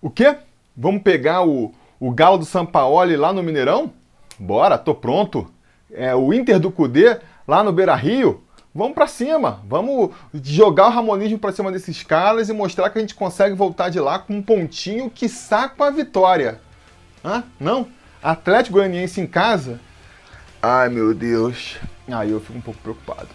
O 0.00 0.10
quê? 0.10 0.36
Vamos 0.76 1.02
pegar 1.02 1.44
o, 1.44 1.72
o 1.98 2.10
Galo 2.12 2.38
do 2.38 2.44
Sampaoli 2.44 3.16
lá 3.16 3.32
no 3.32 3.42
Mineirão? 3.42 3.92
Bora, 4.38 4.78
tô 4.78 4.94
pronto. 4.94 5.50
É, 5.92 6.14
o 6.14 6.32
Inter 6.32 6.60
do 6.60 6.70
Cudê 6.70 7.18
lá 7.46 7.64
no 7.64 7.72
Beira 7.72 7.94
Rio? 7.94 8.42
Vamos 8.74 8.94
para 8.94 9.08
cima, 9.08 9.60
vamos 9.66 10.10
jogar 10.32 10.86
o 10.86 10.90
Ramonismo 10.90 11.38
para 11.38 11.50
cima 11.50 11.72
desses 11.72 12.04
caras 12.04 12.48
e 12.48 12.52
mostrar 12.52 12.90
que 12.90 12.98
a 12.98 13.00
gente 13.00 13.14
consegue 13.14 13.54
voltar 13.54 13.88
de 13.88 13.98
lá 13.98 14.20
com 14.20 14.34
um 14.34 14.42
pontinho 14.42 15.10
que 15.10 15.28
saca 15.28 15.86
a 15.86 15.90
vitória. 15.90 16.60
Hã? 17.24 17.42
Não? 17.58 17.88
Atlético 18.22 18.74
Goianiense 18.74 19.20
em 19.20 19.26
casa? 19.26 19.80
Ai 20.62 20.88
meu 20.90 21.12
Deus. 21.12 21.76
Aí 22.06 22.30
eu 22.30 22.40
fico 22.40 22.58
um 22.58 22.60
pouco 22.60 22.80
preocupado. 22.80 23.28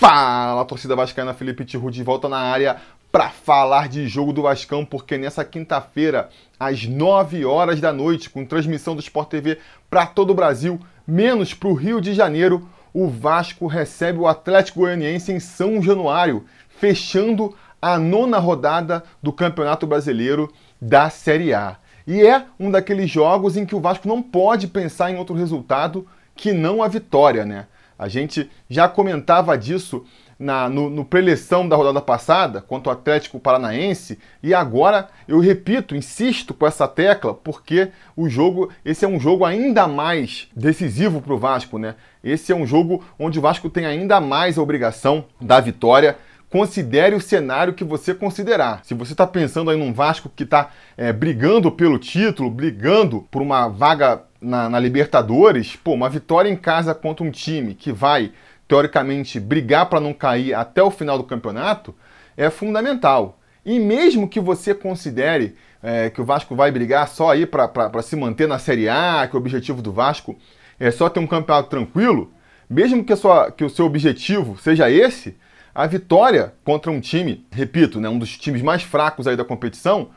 Fala, 0.00 0.64
torcida 0.64 0.96
vascaína, 0.96 1.34
Felipe 1.34 1.62
Tiru 1.62 1.90
de 1.90 2.02
volta 2.02 2.26
na 2.26 2.38
área 2.38 2.78
para 3.12 3.28
falar 3.28 3.86
de 3.86 4.08
jogo 4.08 4.32
do 4.32 4.40
Vascão, 4.40 4.82
porque 4.82 5.18
nessa 5.18 5.44
quinta-feira, 5.44 6.30
às 6.58 6.86
9 6.86 7.44
horas 7.44 7.82
da 7.82 7.92
noite, 7.92 8.30
com 8.30 8.42
transmissão 8.46 8.94
do 8.96 9.02
Sport 9.02 9.28
TV 9.28 9.58
para 9.90 10.06
todo 10.06 10.30
o 10.30 10.34
Brasil, 10.34 10.80
menos 11.06 11.52
para 11.52 11.68
o 11.68 11.74
Rio 11.74 12.00
de 12.00 12.14
Janeiro, 12.14 12.66
o 12.94 13.08
Vasco 13.08 13.66
recebe 13.66 14.18
o 14.18 14.26
Atlético 14.26 14.80
Goianiense 14.80 15.32
em 15.32 15.38
São 15.38 15.82
Januário, 15.82 16.46
fechando 16.70 17.54
a 17.82 17.98
nona 17.98 18.38
rodada 18.38 19.04
do 19.22 19.34
Campeonato 19.34 19.86
Brasileiro 19.86 20.50
da 20.80 21.10
Série 21.10 21.52
A. 21.52 21.76
E 22.06 22.22
é 22.22 22.46
um 22.58 22.70
daqueles 22.70 23.10
jogos 23.10 23.54
em 23.54 23.66
que 23.66 23.74
o 23.74 23.80
Vasco 23.80 24.08
não 24.08 24.22
pode 24.22 24.66
pensar 24.66 25.10
em 25.10 25.18
outro 25.18 25.34
resultado 25.34 26.06
que 26.34 26.54
não 26.54 26.82
a 26.82 26.88
vitória, 26.88 27.44
né? 27.44 27.66
A 28.00 28.08
gente 28.08 28.50
já 28.66 28.88
comentava 28.88 29.58
disso 29.58 30.06
na, 30.38 30.70
no, 30.70 30.88
no 30.88 31.04
preleção 31.04 31.68
da 31.68 31.76
rodada 31.76 32.00
passada 32.00 32.62
contra 32.62 32.88
o 32.88 32.92
Atlético 32.94 33.38
Paranaense 33.38 34.18
e 34.42 34.54
agora 34.54 35.10
eu 35.28 35.38
repito, 35.38 35.94
insisto 35.94 36.54
com 36.54 36.66
essa 36.66 36.88
tecla 36.88 37.34
porque 37.34 37.90
o 38.16 38.26
jogo, 38.26 38.70
esse 38.86 39.04
é 39.04 39.08
um 39.08 39.20
jogo 39.20 39.44
ainda 39.44 39.86
mais 39.86 40.48
decisivo 40.56 41.20
para 41.20 41.34
o 41.34 41.38
Vasco, 41.38 41.78
né? 41.78 41.94
Esse 42.24 42.52
é 42.52 42.56
um 42.56 42.66
jogo 42.66 43.04
onde 43.18 43.38
o 43.38 43.42
Vasco 43.42 43.68
tem 43.68 43.84
ainda 43.84 44.18
mais 44.18 44.56
a 44.56 44.62
obrigação 44.62 45.26
da 45.38 45.60
vitória 45.60 46.16
considere 46.50 47.14
o 47.14 47.20
cenário 47.20 47.72
que 47.72 47.84
você 47.84 48.12
considerar. 48.12 48.84
Se 48.84 48.92
você 48.92 49.12
está 49.12 49.26
pensando 49.26 49.70
aí 49.70 49.78
num 49.78 49.92
Vasco 49.92 50.28
que 50.28 50.42
está 50.42 50.70
é, 50.96 51.12
brigando 51.12 51.70
pelo 51.70 51.98
título, 51.98 52.50
brigando 52.50 53.26
por 53.30 53.40
uma 53.40 53.68
vaga 53.68 54.24
na, 54.40 54.68
na, 54.68 54.80
Libertadores, 54.80 55.76
pô, 55.76 55.92
uma 55.92 56.10
vitória 56.10 56.50
em 56.50 56.56
casa 56.56 56.92
contra 56.92 57.24
um 57.24 57.30
time 57.30 57.72
que 57.72 57.92
vai, 57.92 58.32
teoricamente, 58.66 59.38
brigar 59.38 59.88
para 59.88 60.00
não 60.00 60.12
cair 60.12 60.52
até 60.52 60.82
o 60.82 60.90
final 60.90 61.16
do 61.16 61.24
campeonato 61.24 61.94
é 62.36 62.50
fundamental. 62.50 63.38
E 63.64 63.78
mesmo 63.78 64.28
que 64.28 64.40
você 64.40 64.74
considere 64.74 65.54
é, 65.80 66.10
que 66.10 66.20
o 66.20 66.24
Vasco 66.24 66.56
vai 66.56 66.72
brigar 66.72 67.06
só 67.08 67.30
aí 67.30 67.46
para 67.46 68.02
se 68.02 68.16
manter 68.16 68.48
na 68.48 68.58
Série 68.58 68.88
A, 68.88 69.26
que 69.28 69.36
o 69.36 69.38
objetivo 69.38 69.80
do 69.80 69.92
Vasco 69.92 70.36
é 70.80 70.90
só 70.90 71.08
ter 71.08 71.20
um 71.20 71.26
campeonato 71.26 71.68
tranquilo, 71.68 72.32
mesmo 72.68 73.04
que, 73.04 73.14
sua, 73.14 73.52
que 73.52 73.64
o 73.64 73.70
seu 73.70 73.84
objetivo 73.84 74.58
seja 74.58 74.90
esse, 74.90 75.36
a 75.74 75.86
vitória 75.86 76.54
contra 76.64 76.90
um 76.90 77.00
time, 77.00 77.46
repito, 77.50 78.00
né, 78.00 78.08
um 78.08 78.18
dos 78.18 78.36
times 78.36 78.62
mais 78.62 78.82
fracos 78.82 79.26
aí 79.26 79.36
da 79.36 79.44
competição, 79.44 80.10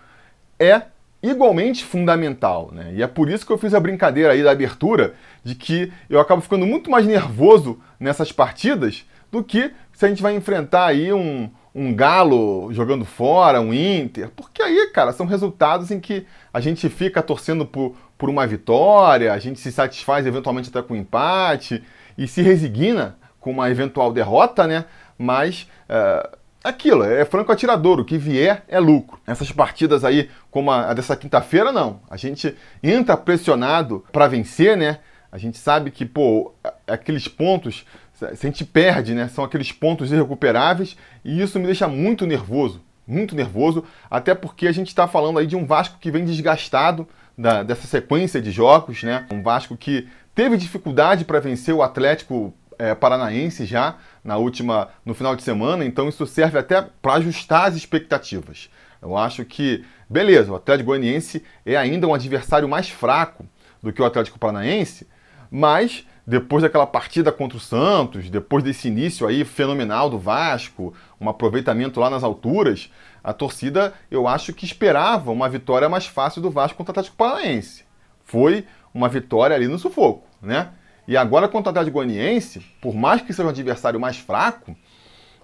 é 0.60 0.84
igualmente 1.22 1.86
fundamental. 1.86 2.70
Né? 2.72 2.94
E 2.96 3.04
é 3.04 3.08
por 3.08 3.30
isso 3.30 3.46
que 3.46 3.52
eu 3.52 3.58
fiz 3.58 3.74
a 3.74 3.80
brincadeira 3.80 4.34
aí 4.34 4.44
da 4.44 4.52
abertura 4.52 5.14
de 5.44 5.56
que 5.56 5.92
eu 6.10 6.20
acabo 6.20 6.42
ficando 6.42 6.66
muito 6.66 6.92
mais 6.92 7.06
nervoso 7.06 7.80
nessas 8.00 8.32
partidas 8.32 9.06
do 9.32 9.44
que 9.44 9.72
se 9.94 10.06
a 10.06 10.10
gente 10.10 10.22
vai 10.22 10.36
enfrentar 10.36 10.86
aí 10.86 11.14
um, 11.14 11.50
um 11.74 11.94
Galo 11.96 12.72
jogando 12.72 13.06
fora, 13.06 13.62
um 13.62 13.74
Inter. 13.74 14.30
Porque 14.36 14.62
aí, 14.62 14.92
cara, 14.94 15.14
são 15.14 15.26
resultados 15.26 15.92
em 15.92 16.00
que 16.00 16.26
a 16.54 16.60
gente 16.60 16.90
fica 16.90 17.22
torcendo 17.22 17.66
por, 17.66 17.96
por 18.18 18.30
uma 18.30 18.46
vitória, 18.46 19.34
a 19.34 19.40
gente 19.40 19.60
se 19.60 19.72
satisfaz 19.72 20.26
eventualmente 20.26 20.70
até 20.70 20.82
com 20.82 20.94
um 20.94 20.98
empate 20.98 21.84
e 22.18 22.28
se 22.28 22.42
resigna 22.42 23.18
com 23.40 23.52
uma 23.52 23.70
eventual 23.70 24.14
derrota, 24.14 24.66
né? 24.68 24.86
Mas 25.18 25.68
é, 25.90 26.30
aquilo, 26.64 27.04
é 27.04 27.26
franco 27.26 27.52
atirador, 27.52 28.00
o 28.00 28.06
que 28.06 28.18
vier 28.18 28.64
é 28.68 28.80
lucro. 28.80 29.20
Essas 29.28 29.52
partidas 29.52 30.06
aí, 30.06 30.30
como 30.50 30.72
a 30.72 30.94
dessa 30.94 31.16
quinta-feira, 31.16 31.72
não. 31.72 32.00
A 32.10 32.16
gente 32.16 32.56
entra 32.82 33.18
pressionado 33.18 34.04
para 34.12 34.28
vencer, 34.28 34.78
né? 34.78 35.00
A 35.32 35.38
gente 35.38 35.58
sabe 35.58 35.92
que, 35.92 36.06
pô, 36.06 36.54
aqueles 36.88 37.28
pontos, 37.28 37.86
se 38.14 38.26
a 38.26 38.36
gente 38.36 38.64
perde, 38.64 39.14
né? 39.14 39.28
São 39.28 39.44
aqueles 39.44 39.72
pontos 39.72 40.12
irrecuperáveis 40.12 40.96
e 41.26 41.42
isso 41.42 41.60
me 41.60 41.66
deixa 41.66 41.88
muito 41.88 42.26
nervoso. 42.26 42.82
Muito 43.06 43.36
nervoso, 43.36 43.84
até 44.10 44.34
porque 44.34 44.66
a 44.66 44.72
gente 44.72 44.88
está 44.88 45.08
falando 45.10 45.38
aí 45.38 45.46
de 45.46 45.58
um 45.58 45.66
Vasco 45.66 45.98
que 46.00 46.10
vem 46.10 46.24
desgastado 46.24 47.06
da, 47.38 47.62
dessa 47.62 47.86
sequência 47.86 48.42
de 48.42 48.50
jogos, 48.50 49.04
né? 49.04 49.26
Um 49.30 49.42
Vasco 49.42 49.76
que 49.76 50.08
teve 50.34 50.56
dificuldade 50.56 51.26
para 51.26 51.42
vencer 51.42 51.74
o 51.74 51.84
Atlético 51.84 52.54
é, 52.78 52.96
Paranaense 52.96 53.66
já 53.66 53.98
na 54.24 54.38
última, 54.38 54.90
no 55.06 55.14
final 55.14 55.36
de 55.36 55.44
semana, 55.44 55.86
então 55.86 56.08
isso 56.08 56.26
serve 56.26 56.58
até 56.58 56.82
para 57.02 57.16
ajustar 57.16 57.68
as 57.68 57.76
expectativas. 57.76 58.70
Eu 59.02 59.18
acho 59.18 59.44
que, 59.44 59.84
beleza, 60.10 60.52
o 60.52 60.56
Atlético 60.56 60.88
Goianiense 60.88 61.44
é 61.66 61.76
ainda 61.76 62.08
um 62.08 62.14
adversário 62.14 62.70
mais 62.70 62.90
fraco 62.90 63.46
do 63.82 63.92
que 63.92 64.02
o 64.02 64.06
Atlético 64.06 64.40
Paranaense, 64.40 65.06
mas 65.52 66.06
depois 66.26 66.64
daquela 66.64 66.88
partida 66.88 67.34
contra 67.34 67.58
o 67.58 67.62
Santos, 67.62 68.30
depois 68.30 68.64
desse 68.64 68.88
início 68.88 69.28
aí 69.28 69.44
fenomenal 69.44 70.10
do 70.10 70.18
Vasco, 70.18 70.94
um 71.20 71.28
aproveitamento 71.28 72.00
lá 72.00 72.10
nas 72.10 72.24
alturas, 72.24 72.90
a 73.22 73.34
torcida 73.34 73.94
eu 74.10 74.26
acho 74.26 74.54
que 74.54 74.64
esperava 74.64 75.32
uma 75.32 75.50
vitória 75.50 75.90
mais 75.90 76.06
fácil 76.06 76.42
do 76.42 76.50
Vasco 76.50 76.78
contra 76.78 76.92
o 76.92 76.94
Atlético 76.94 77.18
Paranaense. 77.18 77.84
Foi 78.24 78.66
uma 78.94 79.10
vitória 79.10 79.54
ali 79.54 79.68
no 79.68 79.78
sufoco, 79.78 80.26
né? 80.42 80.70
E 81.08 81.18
agora 81.18 81.48
contra 81.48 81.70
o 81.70 81.72
Atlético 81.72 81.96
Goianiense, 81.96 82.60
por 82.82 82.96
mais 82.96 83.22
que 83.22 83.34
seja 83.34 83.46
um 83.46 83.50
adversário 83.50 84.00
mais 84.00 84.18
fraco, 84.18 84.76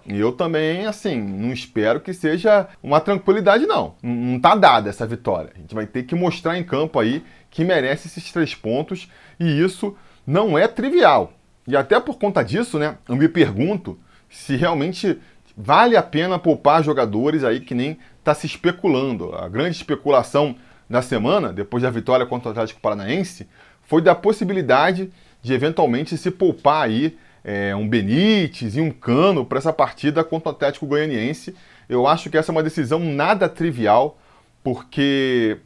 eu 0.06 0.32
também, 0.32 0.86
assim, 0.86 1.20
não 1.20 1.52
espero 1.52 2.00
que 2.00 2.14
seja 2.14 2.68
uma 2.82 3.00
tranquilidade, 3.00 3.66
não. 3.66 3.94
Não 4.02 4.36
está 4.36 4.54
dada 4.54 4.88
essa 4.88 5.06
vitória. 5.06 5.52
A 5.54 5.58
gente 5.58 5.74
vai 5.74 5.86
ter 5.86 6.04
que 6.04 6.14
mostrar 6.14 6.58
em 6.58 6.64
campo 6.64 6.98
aí 6.98 7.22
que 7.50 7.64
merece 7.64 8.08
esses 8.08 8.32
três 8.32 8.54
pontos 8.54 9.10
e 9.38 9.62
isso 9.62 9.94
não 10.26 10.58
é 10.58 10.66
trivial. 10.66 11.32
E 11.66 11.76
até 11.76 12.00
por 12.00 12.18
conta 12.18 12.42
disso, 12.42 12.78
né, 12.78 12.96
eu 13.08 13.16
me 13.16 13.28
pergunto 13.28 13.98
se 14.28 14.56
realmente 14.56 15.18
vale 15.56 15.96
a 15.96 16.02
pena 16.02 16.38
poupar 16.38 16.82
jogadores 16.82 17.44
aí 17.44 17.60
que 17.60 17.74
nem 17.74 17.98
está 18.18 18.34
se 18.34 18.46
especulando. 18.46 19.34
A 19.34 19.48
grande 19.48 19.76
especulação 19.76 20.56
da 20.88 21.02
semana, 21.02 21.52
depois 21.52 21.82
da 21.82 21.90
vitória 21.90 22.24
contra 22.24 22.48
o 22.48 22.52
Atlético 22.52 22.80
Paranaense, 22.80 23.46
foi 23.82 24.00
da 24.00 24.14
possibilidade 24.14 25.12
de 25.42 25.52
eventualmente 25.52 26.16
se 26.16 26.30
poupar 26.30 26.86
aí 26.86 27.16
é, 27.44 27.74
um 27.74 27.88
Benítez 27.88 28.76
e 28.76 28.80
um 28.80 28.90
Cano 28.90 29.44
para 29.44 29.58
essa 29.58 29.72
partida 29.72 30.22
contra 30.22 30.50
o 30.50 30.52
Atlético 30.52 30.86
Goianiense. 30.86 31.54
Eu 31.88 32.06
acho 32.06 32.30
que 32.30 32.38
essa 32.38 32.52
é 32.52 32.54
uma 32.54 32.62
decisão 32.62 33.00
nada 33.00 33.48
trivial, 33.48 34.18
porque, 34.62 35.58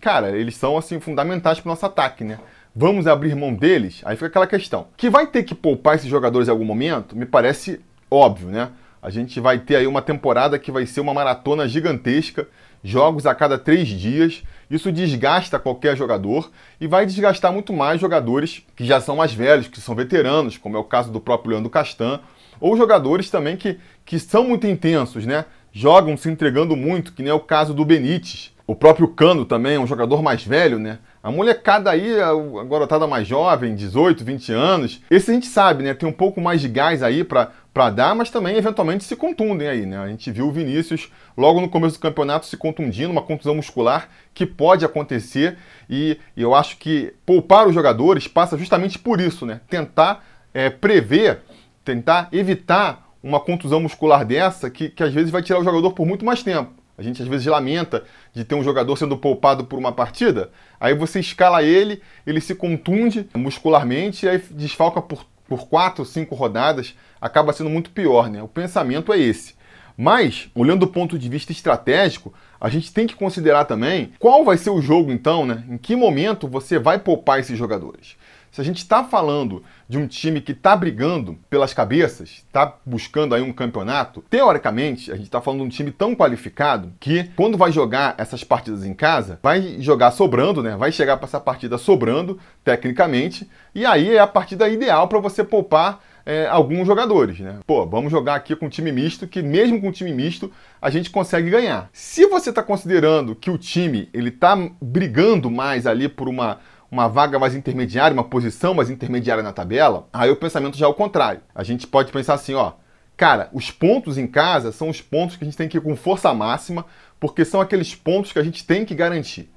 cara, 0.00 0.36
eles 0.36 0.56
são 0.56 0.76
assim 0.76 1.00
fundamentais 1.00 1.58
para 1.58 1.68
o 1.68 1.72
nosso 1.72 1.86
ataque, 1.86 2.24
né? 2.24 2.38
Vamos 2.76 3.06
abrir 3.06 3.34
mão 3.36 3.54
deles? 3.54 4.02
Aí 4.04 4.16
fica 4.16 4.26
aquela 4.26 4.46
questão. 4.46 4.88
Que 4.96 5.08
vai 5.08 5.26
ter 5.26 5.44
que 5.44 5.54
poupar 5.54 5.94
esses 5.94 6.08
jogadores 6.08 6.48
em 6.48 6.50
algum 6.50 6.64
momento, 6.64 7.16
me 7.16 7.24
parece 7.24 7.80
óbvio, 8.10 8.48
né? 8.48 8.70
A 9.00 9.10
gente 9.10 9.38
vai 9.38 9.58
ter 9.58 9.76
aí 9.76 9.86
uma 9.86 10.00
temporada 10.00 10.58
que 10.58 10.72
vai 10.72 10.86
ser 10.86 11.00
uma 11.00 11.12
maratona 11.12 11.68
gigantesca, 11.68 12.48
jogos 12.84 13.24
a 13.24 13.34
cada 13.34 13.58
três 13.58 13.88
dias. 13.88 14.42
Isso 14.70 14.92
desgasta 14.92 15.58
qualquer 15.58 15.96
jogador 15.96 16.50
e 16.80 16.86
vai 16.86 17.06
desgastar 17.06 17.52
muito 17.52 17.72
mais 17.72 18.00
jogadores 18.00 18.62
que 18.76 18.84
já 18.84 19.00
são 19.00 19.16
mais 19.16 19.32
velhos, 19.32 19.66
que 19.66 19.80
são 19.80 19.94
veteranos, 19.94 20.58
como 20.58 20.76
é 20.76 20.80
o 20.80 20.84
caso 20.84 21.10
do 21.10 21.20
próprio 21.20 21.52
Leandro 21.52 21.70
Castan, 21.70 22.20
ou 22.60 22.76
jogadores 22.76 23.30
também 23.30 23.56
que, 23.56 23.78
que 24.04 24.18
são 24.18 24.44
muito 24.44 24.66
intensos, 24.66 25.24
né? 25.24 25.46
Jogam 25.72 26.16
se 26.16 26.30
entregando 26.30 26.76
muito, 26.76 27.12
que 27.12 27.22
nem 27.22 27.30
é 27.30 27.34
o 27.34 27.40
caso 27.40 27.74
do 27.74 27.84
Benítez. 27.84 28.52
O 28.66 28.76
próprio 28.76 29.08
Cano 29.08 29.44
também 29.44 29.74
é 29.74 29.80
um 29.80 29.86
jogador 29.86 30.22
mais 30.22 30.44
velho, 30.44 30.78
né? 30.78 30.98
A 31.24 31.30
molecada 31.30 31.90
aí, 31.90 32.20
a 32.20 32.34
garotada 32.68 33.06
mais 33.06 33.26
jovem, 33.26 33.74
18, 33.74 34.22
20 34.22 34.52
anos, 34.52 35.00
esse 35.10 35.30
a 35.30 35.34
gente 35.34 35.46
sabe, 35.46 35.82
né? 35.82 35.94
Tem 35.94 36.06
um 36.06 36.12
pouco 36.12 36.38
mais 36.38 36.60
de 36.60 36.68
gás 36.68 37.02
aí 37.02 37.24
para 37.24 37.50
para 37.72 37.90
dar, 37.90 38.14
mas 38.14 38.30
também 38.30 38.56
eventualmente 38.56 39.04
se 39.04 39.16
contundem 39.16 39.66
aí, 39.66 39.86
né? 39.86 39.98
A 39.98 40.06
gente 40.06 40.30
viu 40.30 40.46
o 40.46 40.52
Vinícius 40.52 41.10
logo 41.34 41.62
no 41.62 41.68
começo 41.68 41.96
do 41.96 42.02
campeonato 42.02 42.44
se 42.44 42.58
contundindo, 42.58 43.10
uma 43.10 43.22
contusão 43.22 43.54
muscular 43.54 44.10
que 44.34 44.44
pode 44.44 44.84
acontecer 44.84 45.56
e, 45.88 46.18
e 46.36 46.42
eu 46.42 46.54
acho 46.54 46.76
que 46.76 47.14
poupar 47.24 47.66
os 47.66 47.74
jogadores 47.74 48.28
passa 48.28 48.58
justamente 48.58 48.98
por 48.98 49.18
isso, 49.18 49.46
né? 49.46 49.62
Tentar 49.66 50.22
é, 50.52 50.68
prever, 50.68 51.40
tentar 51.82 52.28
evitar 52.32 53.08
uma 53.22 53.40
contusão 53.40 53.80
muscular 53.80 54.26
dessa 54.26 54.68
que, 54.68 54.90
que 54.90 55.02
às 55.02 55.14
vezes 55.14 55.30
vai 55.30 55.42
tirar 55.42 55.58
o 55.58 55.64
jogador 55.64 55.90
por 55.92 56.06
muito 56.06 56.24
mais 56.24 56.42
tempo. 56.42 56.83
A 56.96 57.02
gente 57.02 57.22
às 57.22 57.28
vezes 57.28 57.46
lamenta 57.46 58.04
de 58.32 58.44
ter 58.44 58.54
um 58.54 58.62
jogador 58.62 58.96
sendo 58.96 59.16
poupado 59.16 59.64
por 59.64 59.78
uma 59.78 59.92
partida, 59.92 60.50
aí 60.78 60.94
você 60.94 61.20
escala 61.20 61.62
ele, 61.62 62.00
ele 62.26 62.40
se 62.40 62.54
contunde 62.54 63.28
muscularmente 63.34 64.26
e 64.26 64.28
aí 64.28 64.38
desfalca 64.50 65.02
por 65.02 65.24
por 65.48 65.68
quatro, 65.68 66.04
cinco 66.04 66.34
rodadas, 66.34 66.94
acaba 67.20 67.52
sendo 67.52 67.70
muito 67.70 67.90
pior, 67.90 68.30
né? 68.30 68.42
O 68.42 68.48
pensamento 68.48 69.12
é 69.12 69.18
esse. 69.18 69.54
Mas, 69.96 70.48
olhando 70.54 70.80
do 70.80 70.88
ponto 70.88 71.18
de 71.18 71.28
vista 71.28 71.52
estratégico, 71.52 72.34
a 72.60 72.68
gente 72.68 72.92
tem 72.92 73.06
que 73.06 73.14
considerar 73.14 73.64
também 73.64 74.12
qual 74.18 74.44
vai 74.44 74.56
ser 74.56 74.70
o 74.70 74.80
jogo, 74.80 75.12
então, 75.12 75.46
né? 75.46 75.64
Em 75.68 75.78
que 75.78 75.94
momento 75.94 76.48
você 76.48 76.78
vai 76.78 76.98
poupar 76.98 77.38
esses 77.38 77.56
jogadores. 77.56 78.16
Se 78.54 78.60
a 78.60 78.64
gente 78.64 78.76
está 78.76 79.02
falando 79.02 79.64
de 79.88 79.98
um 79.98 80.06
time 80.06 80.40
que 80.40 80.52
está 80.52 80.76
brigando 80.76 81.36
pelas 81.50 81.74
cabeças, 81.74 82.44
está 82.46 82.76
buscando 82.86 83.34
aí 83.34 83.42
um 83.42 83.52
campeonato, 83.52 84.22
teoricamente, 84.30 85.10
a 85.10 85.16
gente 85.16 85.24
está 85.24 85.40
falando 85.40 85.62
de 85.62 85.66
um 85.66 85.70
time 85.70 85.90
tão 85.90 86.14
qualificado 86.14 86.92
que, 87.00 87.24
quando 87.34 87.58
vai 87.58 87.72
jogar 87.72 88.14
essas 88.16 88.44
partidas 88.44 88.84
em 88.84 88.94
casa, 88.94 89.40
vai 89.42 89.80
jogar 89.80 90.12
sobrando, 90.12 90.62
né? 90.62 90.76
Vai 90.76 90.92
chegar 90.92 91.16
para 91.16 91.26
essa 91.26 91.40
partida 91.40 91.76
sobrando, 91.78 92.38
tecnicamente, 92.62 93.50
e 93.74 93.84
aí 93.84 94.14
é 94.14 94.20
a 94.20 94.26
partida 94.26 94.68
ideal 94.68 95.08
para 95.08 95.18
você 95.18 95.42
poupar 95.42 96.00
é, 96.24 96.46
alguns 96.46 96.86
jogadores, 96.86 97.40
né? 97.40 97.58
Pô, 97.66 97.84
vamos 97.84 98.12
jogar 98.12 98.36
aqui 98.36 98.54
com 98.54 98.66
um 98.66 98.70
time 98.70 98.92
misto, 98.92 99.26
que 99.26 99.42
mesmo 99.42 99.80
com 99.80 99.88
um 99.88 99.92
time 99.92 100.12
misto 100.12 100.52
a 100.80 100.90
gente 100.90 101.10
consegue 101.10 101.50
ganhar. 101.50 101.90
Se 101.92 102.24
você 102.26 102.50
está 102.50 102.62
considerando 102.62 103.34
que 103.34 103.50
o 103.50 103.58
time 103.58 104.08
ele 104.14 104.28
está 104.28 104.56
brigando 104.80 105.50
mais 105.50 105.88
ali 105.88 106.08
por 106.08 106.28
uma 106.28 106.60
uma 106.94 107.08
vaga 107.08 107.40
mais 107.40 107.56
intermediária, 107.56 108.14
uma 108.14 108.22
posição 108.22 108.72
mais 108.72 108.88
intermediária 108.88 109.42
na 109.42 109.52
tabela, 109.52 110.08
aí 110.12 110.30
o 110.30 110.36
pensamento 110.36 110.78
já 110.78 110.86
é 110.86 110.88
o 110.88 110.94
contrário. 110.94 111.40
A 111.52 111.64
gente 111.64 111.88
pode 111.88 112.12
pensar 112.12 112.34
assim, 112.34 112.54
ó, 112.54 112.74
cara, 113.16 113.50
os 113.52 113.68
pontos 113.68 114.16
em 114.16 114.28
casa 114.28 114.70
são 114.70 114.88
os 114.88 115.00
pontos 115.00 115.36
que 115.36 115.42
a 115.42 115.46
gente 115.46 115.56
tem 115.56 115.68
que 115.68 115.76
ir 115.76 115.80
com 115.80 115.96
força 115.96 116.32
máxima, 116.32 116.86
porque 117.18 117.44
são 117.44 117.60
aqueles 117.60 117.96
pontos 117.96 118.30
que 118.30 118.38
a 118.38 118.44
gente 118.44 118.64
tem 118.64 118.84
que 118.84 118.94
garantir. 118.94 119.50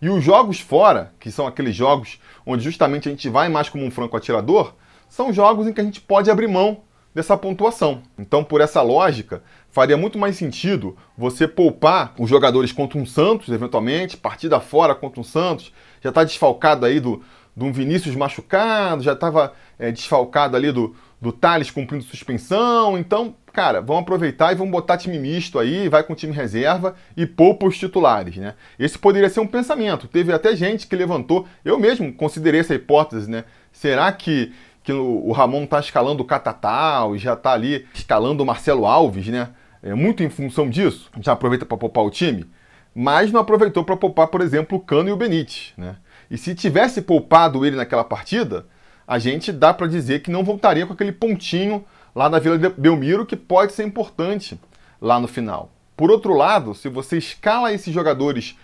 E 0.00 0.08
os 0.08 0.22
jogos 0.22 0.60
fora, 0.60 1.12
que 1.18 1.32
são 1.32 1.48
aqueles 1.48 1.74
jogos 1.74 2.20
onde 2.46 2.62
justamente 2.62 3.08
a 3.08 3.10
gente 3.10 3.28
vai 3.28 3.48
mais 3.48 3.68
como 3.68 3.84
um 3.84 3.90
franco 3.90 4.16
atirador, 4.16 4.74
são 5.08 5.32
jogos 5.32 5.66
em 5.66 5.72
que 5.72 5.80
a 5.80 5.84
gente 5.84 6.00
pode 6.00 6.30
abrir 6.30 6.46
mão 6.46 6.82
dessa 7.14 7.36
pontuação. 7.36 8.02
Então, 8.18 8.42
por 8.42 8.60
essa 8.60 8.82
lógica, 8.82 9.42
faria 9.70 9.96
muito 9.96 10.18
mais 10.18 10.36
sentido 10.36 10.96
você 11.16 11.46
poupar 11.46 12.12
os 12.18 12.28
jogadores 12.28 12.72
contra 12.72 12.98
um 12.98 13.06
Santos, 13.06 13.48
eventualmente, 13.48 14.16
partida 14.16 14.60
fora 14.60 14.94
contra 14.94 15.20
um 15.20 15.24
Santos, 15.24 15.72
já 16.04 16.10
está 16.10 16.22
desfalcado 16.22 16.84
aí 16.84 17.00
do, 17.00 17.22
do 17.56 17.72
Vinícius 17.72 18.14
machucado, 18.14 19.02
já 19.02 19.14
estava 19.14 19.54
é, 19.78 19.90
desfalcado 19.90 20.54
ali 20.54 20.70
do, 20.70 20.94
do 21.18 21.32
Thales 21.32 21.70
cumprindo 21.70 22.04
suspensão. 22.04 22.98
Então, 22.98 23.34
cara, 23.54 23.80
vamos 23.80 24.02
aproveitar 24.02 24.52
e 24.52 24.54
vamos 24.54 24.70
botar 24.70 24.98
time 24.98 25.18
misto 25.18 25.58
aí, 25.58 25.88
vai 25.88 26.02
com 26.02 26.14
time 26.14 26.34
reserva 26.34 26.94
e 27.16 27.24
poupa 27.24 27.64
os 27.66 27.78
titulares, 27.78 28.36
né? 28.36 28.54
Esse 28.78 28.98
poderia 28.98 29.30
ser 29.30 29.40
um 29.40 29.46
pensamento. 29.46 30.06
Teve 30.06 30.30
até 30.30 30.54
gente 30.54 30.86
que 30.86 30.94
levantou, 30.94 31.48
eu 31.64 31.78
mesmo 31.78 32.12
considerei 32.12 32.60
essa 32.60 32.74
hipótese, 32.74 33.30
né? 33.30 33.44
Será 33.72 34.12
que 34.12 34.52
que 34.82 34.92
o, 34.92 35.32
Ramon 35.32 35.64
está 35.64 35.80
escalando 35.80 36.22
o 36.22 36.26
Catatal, 36.26 37.16
já 37.16 37.32
está 37.32 37.54
ali 37.54 37.86
escalando 37.94 38.42
o 38.42 38.46
Marcelo 38.46 38.84
Alves, 38.84 39.26
né? 39.28 39.48
É 39.82 39.94
muito 39.94 40.22
em 40.22 40.28
função 40.28 40.68
disso. 40.68 41.10
Já 41.22 41.32
aproveita 41.32 41.64
para 41.64 41.78
poupar 41.78 42.04
o 42.04 42.10
time, 42.10 42.44
mas 42.94 43.32
não 43.32 43.40
aproveitou 43.40 43.84
para 43.84 43.96
poupar, 43.96 44.28
por 44.28 44.40
exemplo, 44.40 44.78
o 44.78 44.80
Cano 44.80 45.08
e 45.08 45.12
o 45.12 45.16
Benítez, 45.16 45.72
né? 45.76 45.96
E 46.30 46.38
se 46.38 46.54
tivesse 46.54 47.02
poupado 47.02 47.64
ele 47.66 47.76
naquela 47.76 48.04
partida, 48.04 48.66
a 49.06 49.18
gente 49.18 49.52
dá 49.52 49.74
para 49.74 49.86
dizer 49.86 50.22
que 50.22 50.30
não 50.30 50.44
voltaria 50.44 50.86
com 50.86 50.92
aquele 50.92 51.12
pontinho 51.12 51.84
lá 52.14 52.28
na 52.28 52.38
Vila 52.38 52.56
Belmiro 52.76 53.26
que 53.26 53.36
pode 53.36 53.72
ser 53.72 53.84
importante 53.84 54.58
lá 55.00 55.20
no 55.20 55.28
final. 55.28 55.70
Por 55.96 56.10
outro 56.10 56.34
lado, 56.34 56.74
se 56.74 56.88
você 56.88 57.18
escala 57.18 57.72
esses 57.72 57.92
jogadores 57.92 58.58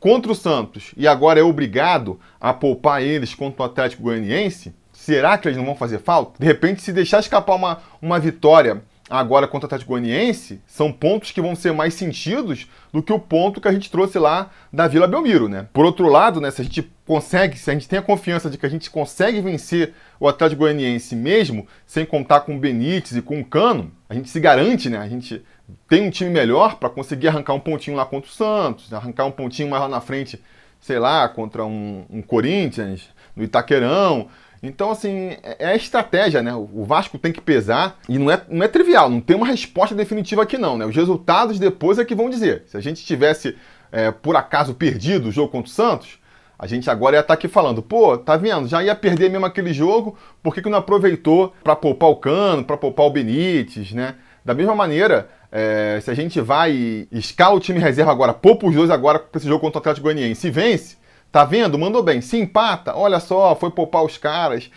contra 0.00 0.32
o 0.32 0.34
Santos 0.34 0.92
e 0.96 1.06
agora 1.06 1.40
é 1.40 1.42
obrigado 1.42 2.18
a 2.40 2.52
poupar 2.52 3.02
eles 3.02 3.34
contra 3.34 3.62
o 3.62 3.66
Atlético 3.66 4.02
Goianiense, 4.02 4.74
Será 4.94 5.36
que 5.36 5.48
eles 5.48 5.58
não 5.58 5.66
vão 5.66 5.74
fazer 5.74 5.98
falta? 5.98 6.38
De 6.38 6.46
repente, 6.46 6.80
se 6.80 6.92
deixar 6.92 7.18
escapar 7.18 7.56
uma, 7.56 7.78
uma 8.00 8.18
vitória 8.18 8.82
agora 9.08 9.46
contra 9.46 9.66
o 9.66 9.68
Atlético 9.68 9.90
Goianiense, 9.90 10.60
são 10.66 10.90
pontos 10.90 11.30
que 11.30 11.40
vão 11.40 11.54
ser 11.54 11.72
mais 11.72 11.94
sentidos 11.94 12.66
do 12.92 13.02
que 13.02 13.12
o 13.12 13.18
ponto 13.18 13.60
que 13.60 13.68
a 13.68 13.72
gente 13.72 13.90
trouxe 13.90 14.18
lá 14.18 14.50
da 14.72 14.88
Vila 14.88 15.06
Belmiro, 15.06 15.48
né? 15.48 15.66
Por 15.72 15.84
outro 15.84 16.08
lado, 16.08 16.40
né, 16.40 16.50
se 16.50 16.62
a 16.62 16.64
gente 16.64 16.90
consegue, 17.06 17.58
se 17.58 17.70
a 17.70 17.74
gente 17.74 17.88
tem 17.88 17.98
a 17.98 18.02
confiança 18.02 18.48
de 18.48 18.56
que 18.56 18.64
a 18.64 18.68
gente 18.68 18.90
consegue 18.90 19.40
vencer 19.40 19.92
o 20.18 20.26
Atlético 20.26 20.60
Goianiense 20.60 21.14
mesmo 21.14 21.66
sem 21.86 22.06
contar 22.06 22.40
com 22.40 22.56
o 22.56 22.58
Benítez 22.58 23.16
e 23.16 23.22
com 23.22 23.40
o 23.40 23.44
Cano, 23.44 23.92
a 24.08 24.14
gente 24.14 24.30
se 24.30 24.40
garante, 24.40 24.88
né? 24.88 24.98
A 24.98 25.08
gente 25.08 25.44
tem 25.88 26.06
um 26.06 26.10
time 26.10 26.30
melhor 26.30 26.76
para 26.76 26.88
conseguir 26.88 27.28
arrancar 27.28 27.52
um 27.54 27.60
pontinho 27.60 27.96
lá 27.96 28.06
contra 28.06 28.30
o 28.30 28.32
Santos, 28.32 28.92
arrancar 28.92 29.26
um 29.26 29.30
pontinho 29.30 29.68
mais 29.68 29.82
lá 29.82 29.88
na 29.88 30.00
frente, 30.00 30.42
sei 30.80 30.98
lá, 30.98 31.28
contra 31.28 31.64
um, 31.64 32.04
um 32.08 32.22
Corinthians, 32.22 33.08
no 33.36 33.44
Itaquerão. 33.44 34.28
Então, 34.64 34.90
assim, 34.90 35.36
é 35.42 35.66
a 35.66 35.76
estratégia, 35.76 36.42
né? 36.42 36.54
O 36.54 36.84
Vasco 36.84 37.18
tem 37.18 37.30
que 37.30 37.40
pesar 37.40 37.98
e 38.08 38.18
não 38.18 38.30
é, 38.30 38.40
não 38.48 38.64
é 38.64 38.68
trivial, 38.68 39.10
não 39.10 39.20
tem 39.20 39.36
uma 39.36 39.46
resposta 39.46 39.94
definitiva 39.94 40.42
aqui, 40.42 40.56
não, 40.56 40.78
né? 40.78 40.86
Os 40.86 40.96
resultados 40.96 41.58
depois 41.58 41.98
é 41.98 42.04
que 42.04 42.14
vão 42.14 42.30
dizer. 42.30 42.64
Se 42.66 42.76
a 42.76 42.80
gente 42.80 43.04
tivesse, 43.04 43.56
é, 43.92 44.10
por 44.10 44.36
acaso, 44.36 44.74
perdido 44.74 45.28
o 45.28 45.32
jogo 45.32 45.52
contra 45.52 45.70
o 45.70 45.72
Santos, 45.72 46.18
a 46.58 46.66
gente 46.66 46.88
agora 46.88 47.16
ia 47.16 47.20
estar 47.20 47.34
aqui 47.34 47.46
falando, 47.46 47.82
pô, 47.82 48.16
tá 48.16 48.38
vendo? 48.38 48.66
Já 48.66 48.82
ia 48.82 48.94
perder 48.94 49.28
mesmo 49.28 49.44
aquele 49.44 49.72
jogo, 49.72 50.16
por 50.42 50.54
que, 50.54 50.62
que 50.62 50.70
não 50.70 50.78
aproveitou 50.78 51.52
para 51.62 51.76
poupar 51.76 52.08
o 52.08 52.16
Cano, 52.16 52.64
para 52.64 52.78
poupar 52.78 53.04
o 53.04 53.10
Benítez, 53.10 53.92
né? 53.92 54.14
Da 54.42 54.54
mesma 54.54 54.74
maneira, 54.74 55.28
é, 55.52 55.98
se 56.02 56.10
a 56.10 56.14
gente 56.14 56.40
vai 56.40 56.72
e 56.72 57.08
escala 57.12 57.54
o 57.54 57.60
time 57.60 57.78
reserva 57.78 58.10
agora, 58.10 58.32
poupa 58.32 58.66
os 58.66 58.74
dois 58.74 58.90
agora 58.90 59.18
para 59.18 59.38
esse 59.38 59.46
jogo 59.46 59.60
contra 59.60 59.78
o 59.78 59.80
Atlético 59.80 60.04
Goianiense 60.04 60.46
e 60.46 60.50
vence, 60.50 60.96
Tá 61.34 61.44
vendo? 61.44 61.76
Mandou 61.76 62.00
bem. 62.00 62.20
Se 62.20 62.36
empata, 62.36 62.96
olha 62.96 63.18
só, 63.18 63.56
foi 63.56 63.68
poupar 63.68 64.04
os 64.04 64.16
caras. 64.16 64.70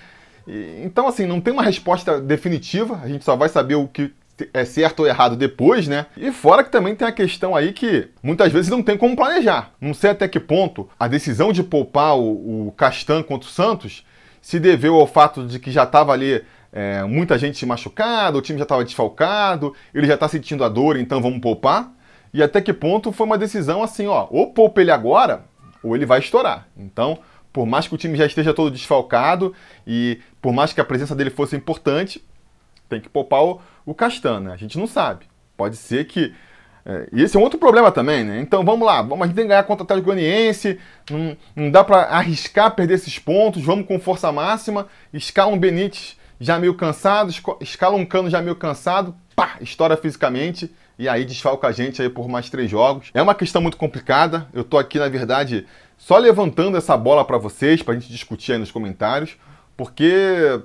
E, 0.47 0.81
então, 0.83 1.07
assim, 1.07 1.27
não 1.27 1.39
tem 1.39 1.53
uma 1.53 1.61
resposta 1.61 2.19
definitiva. 2.19 2.99
A 3.03 3.07
gente 3.07 3.23
só 3.23 3.35
vai 3.35 3.47
saber 3.47 3.75
o 3.75 3.87
que 3.87 4.11
é 4.51 4.65
certo 4.65 5.01
ou 5.01 5.07
errado 5.07 5.35
depois, 5.35 5.87
né? 5.87 6.07
E 6.17 6.31
fora 6.31 6.63
que 6.63 6.71
também 6.71 6.95
tem 6.95 7.07
a 7.07 7.11
questão 7.11 7.55
aí 7.55 7.73
que 7.73 8.07
muitas 8.23 8.51
vezes 8.51 8.71
não 8.71 8.81
tem 8.81 8.97
como 8.97 9.15
planejar. 9.15 9.69
Não 9.79 9.93
sei 9.93 10.09
até 10.09 10.27
que 10.27 10.39
ponto 10.39 10.89
a 10.99 11.07
decisão 11.07 11.53
de 11.53 11.61
poupar 11.61 12.17
o, 12.17 12.69
o 12.69 12.71
Castan 12.71 13.21
contra 13.21 13.47
o 13.47 13.51
Santos 13.51 14.03
se 14.41 14.59
deveu 14.59 14.95
ao 14.95 15.05
fato 15.05 15.45
de 15.45 15.59
que 15.59 15.69
já 15.69 15.83
estava 15.83 16.11
ali 16.11 16.43
é, 16.73 17.03
muita 17.03 17.37
gente 17.37 17.63
machucada, 17.67 18.35
o 18.35 18.41
time 18.41 18.57
já 18.57 18.63
estava 18.63 18.83
desfalcado, 18.83 19.75
ele 19.93 20.07
já 20.07 20.15
está 20.15 20.27
sentindo 20.27 20.63
a 20.63 20.69
dor, 20.69 20.97
então 20.97 21.21
vamos 21.21 21.39
poupar. 21.39 21.91
E 22.33 22.41
até 22.41 22.61
que 22.61 22.73
ponto 22.73 23.11
foi 23.11 23.27
uma 23.27 23.37
decisão 23.37 23.83
assim, 23.83 24.07
ó, 24.07 24.27
ou 24.31 24.51
poupa 24.53 24.81
ele 24.81 24.89
agora, 24.89 25.45
ou 25.83 25.95
ele 25.95 26.05
vai 26.05 26.19
estourar. 26.19 26.67
Então, 26.77 27.19
por 27.51 27.65
mais 27.65 27.87
que 27.87 27.95
o 27.95 27.97
time 27.97 28.17
já 28.17 28.25
esteja 28.25 28.53
todo 28.53 28.71
desfalcado 28.71 29.53
e 29.85 30.19
por 30.41 30.53
mais 30.53 30.73
que 30.73 30.81
a 30.81 30.85
presença 30.85 31.15
dele 31.15 31.29
fosse 31.29 31.55
importante, 31.55 32.23
tem 32.87 33.01
que 33.01 33.09
poupar 33.09 33.43
o, 33.43 33.61
o 33.85 33.93
Castan, 33.93 34.41
né? 34.41 34.53
A 34.53 34.57
gente 34.57 34.77
não 34.77 34.87
sabe. 34.87 35.25
Pode 35.55 35.75
ser 35.75 36.05
que. 36.05 36.33
É, 36.85 37.09
e 37.11 37.21
esse 37.21 37.35
é 37.35 37.39
um 37.39 37.43
outro 37.43 37.59
problema 37.59 37.91
também, 37.91 38.23
né? 38.23 38.39
Então 38.39 38.63
vamos 38.63 38.85
lá, 38.85 39.01
vamos, 39.01 39.23
a 39.23 39.25
gente 39.25 39.35
tem 39.35 39.45
que 39.45 39.49
ganhar 39.49 39.63
contra 39.63 39.83
o 39.83 39.85
Atlético 39.85 40.05
Goianiense, 40.05 40.79
não, 41.09 41.37
não 41.55 41.71
dá 41.71 41.83
para 41.83 42.03
arriscar 42.03 42.75
perder 42.75 42.93
esses 42.93 43.19
pontos, 43.19 43.63
vamos 43.63 43.87
com 43.87 43.99
força 43.99 44.31
máxima, 44.31 44.87
escala 45.11 45.51
um 45.51 45.59
Benítez 45.59 46.15
já 46.39 46.57
meio 46.59 46.75
cansado, 46.75 47.33
escala 47.59 47.95
um 47.95 48.05
Cano 48.05 48.29
já 48.29 48.41
meio 48.41 48.55
cansado, 48.55 49.15
pá, 49.35 49.57
estoura 49.59 49.97
fisicamente 49.97 50.71
e 50.99 51.07
aí 51.07 51.25
desfalca 51.25 51.67
a 51.67 51.71
gente 51.71 52.01
aí 52.01 52.09
por 52.09 52.27
mais 52.27 52.49
três 52.49 52.69
jogos. 52.69 53.11
É 53.13 53.21
uma 53.21 53.35
questão 53.35 53.61
muito 53.61 53.77
complicada. 53.77 54.47
Eu 54.51 54.63
tô 54.63 54.77
aqui, 54.77 54.97
na 54.97 55.07
verdade, 55.07 55.67
só 55.97 56.17
levantando 56.17 56.77
essa 56.77 56.97
bola 56.97 57.23
para 57.23 57.37
vocês, 57.37 57.83
para 57.83 57.93
a 57.93 57.99
gente 57.99 58.11
discutir 58.11 58.53
aí 58.53 58.57
nos 58.57 58.71
comentários, 58.71 59.37
porque 59.75 60.59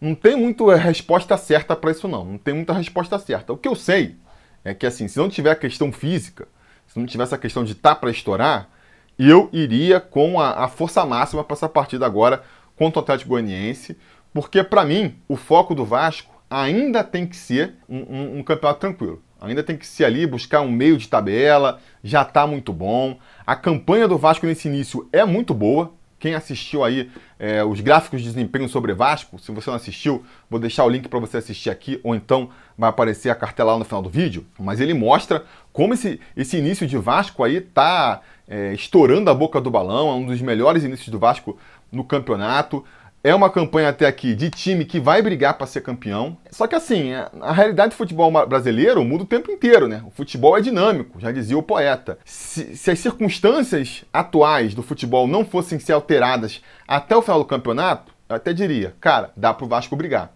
não 0.00 0.14
tem 0.16 0.34
muito 0.34 0.68
resposta 0.68 1.36
certa 1.36 1.76
para 1.76 1.92
isso 1.92 2.08
não. 2.08 2.24
Não 2.24 2.38
tem 2.38 2.54
muita 2.54 2.72
resposta 2.72 3.18
certa. 3.18 3.52
O 3.52 3.56
que 3.56 3.68
eu 3.68 3.76
sei 3.76 4.16
é 4.64 4.74
que 4.74 4.86
assim, 4.86 5.06
se 5.06 5.18
não 5.18 5.28
tiver 5.28 5.52
a 5.52 5.56
questão 5.56 5.92
física, 5.92 6.48
se 6.88 6.98
não 6.98 7.06
tiver 7.06 7.22
essa 7.22 7.38
questão 7.38 7.62
de 7.62 7.74
tá 7.74 7.94
para 7.94 8.10
estourar, 8.10 8.68
eu 9.16 9.48
iria 9.52 10.00
com 10.00 10.40
a, 10.40 10.64
a 10.64 10.68
força 10.68 11.04
máxima 11.06 11.44
para 11.44 11.54
essa 11.54 11.68
partida 11.68 12.04
agora 12.04 12.42
contra 12.74 12.98
o 12.98 13.02
Atlético 13.02 13.30
Goianiense, 13.30 13.96
porque 14.34 14.64
para 14.64 14.84
mim 14.84 15.14
o 15.28 15.36
foco 15.36 15.74
do 15.74 15.84
Vasco 15.84 16.34
ainda 16.50 17.04
tem 17.04 17.26
que 17.26 17.36
ser 17.36 17.74
um, 17.88 17.98
um, 17.98 18.38
um 18.38 18.42
campeonato 18.42 18.80
tranquilo. 18.80 19.22
Ainda 19.42 19.62
tem 19.62 19.76
que 19.76 19.86
se 19.86 20.04
ali 20.04 20.26
buscar 20.26 20.60
um 20.60 20.70
meio 20.70 20.96
de 20.96 21.08
tabela, 21.08 21.80
já 22.02 22.22
está 22.22 22.46
muito 22.46 22.72
bom. 22.72 23.18
A 23.46 23.56
campanha 23.56 24.06
do 24.06 24.16
Vasco 24.16 24.46
nesse 24.46 24.68
início 24.68 25.08
é 25.12 25.24
muito 25.24 25.52
boa. 25.52 25.92
Quem 26.18 26.36
assistiu 26.36 26.84
aí 26.84 27.10
é, 27.36 27.64
os 27.64 27.80
gráficos 27.80 28.20
de 28.20 28.28
desempenho 28.28 28.68
sobre 28.68 28.94
Vasco, 28.94 29.40
se 29.40 29.50
você 29.50 29.68
não 29.68 29.76
assistiu, 29.76 30.24
vou 30.48 30.60
deixar 30.60 30.84
o 30.84 30.88
link 30.88 31.08
para 31.08 31.18
você 31.18 31.38
assistir 31.38 31.68
aqui, 31.68 31.98
ou 32.04 32.14
então 32.14 32.50
vai 32.78 32.88
aparecer 32.88 33.28
a 33.28 33.34
cartela 33.34 33.72
lá 33.72 33.78
no 33.80 33.84
final 33.84 34.00
do 34.00 34.08
vídeo. 34.08 34.46
Mas 34.56 34.78
ele 34.78 34.94
mostra 34.94 35.44
como 35.72 35.94
esse, 35.94 36.20
esse 36.36 36.56
início 36.56 36.86
de 36.86 36.96
Vasco 36.96 37.42
aí 37.42 37.56
está 37.56 38.20
é, 38.46 38.72
estourando 38.72 39.28
a 39.28 39.34
boca 39.34 39.60
do 39.60 39.68
balão, 39.68 40.10
é 40.10 40.14
um 40.14 40.26
dos 40.26 40.40
melhores 40.40 40.84
inícios 40.84 41.08
do 41.08 41.18
Vasco 41.18 41.58
no 41.90 42.04
campeonato. 42.04 42.84
É 43.24 43.32
uma 43.32 43.48
campanha 43.48 43.90
até 43.90 44.04
aqui 44.04 44.34
de 44.34 44.50
time 44.50 44.84
que 44.84 44.98
vai 44.98 45.22
brigar 45.22 45.54
para 45.54 45.64
ser 45.64 45.80
campeão. 45.80 46.36
Só 46.50 46.66
que 46.66 46.74
assim, 46.74 47.12
a 47.40 47.52
realidade 47.52 47.90
do 47.90 47.96
futebol 47.96 48.32
brasileiro 48.48 49.04
muda 49.04 49.22
o 49.22 49.26
tempo 49.26 49.48
inteiro, 49.48 49.86
né? 49.86 50.02
O 50.04 50.10
futebol 50.10 50.58
é 50.58 50.60
dinâmico, 50.60 51.20
já 51.20 51.30
dizia 51.30 51.56
o 51.56 51.62
poeta. 51.62 52.18
Se, 52.24 52.76
se 52.76 52.90
as 52.90 52.98
circunstâncias 52.98 54.04
atuais 54.12 54.74
do 54.74 54.82
futebol 54.82 55.28
não 55.28 55.44
fossem 55.44 55.78
ser 55.78 55.92
alteradas 55.92 56.60
até 56.86 57.16
o 57.16 57.22
final 57.22 57.38
do 57.38 57.44
campeonato, 57.44 58.12
eu 58.28 58.34
até 58.34 58.52
diria, 58.52 58.96
cara, 59.00 59.30
dá 59.36 59.54
pro 59.54 59.68
Vasco 59.68 59.94
brigar. 59.94 60.32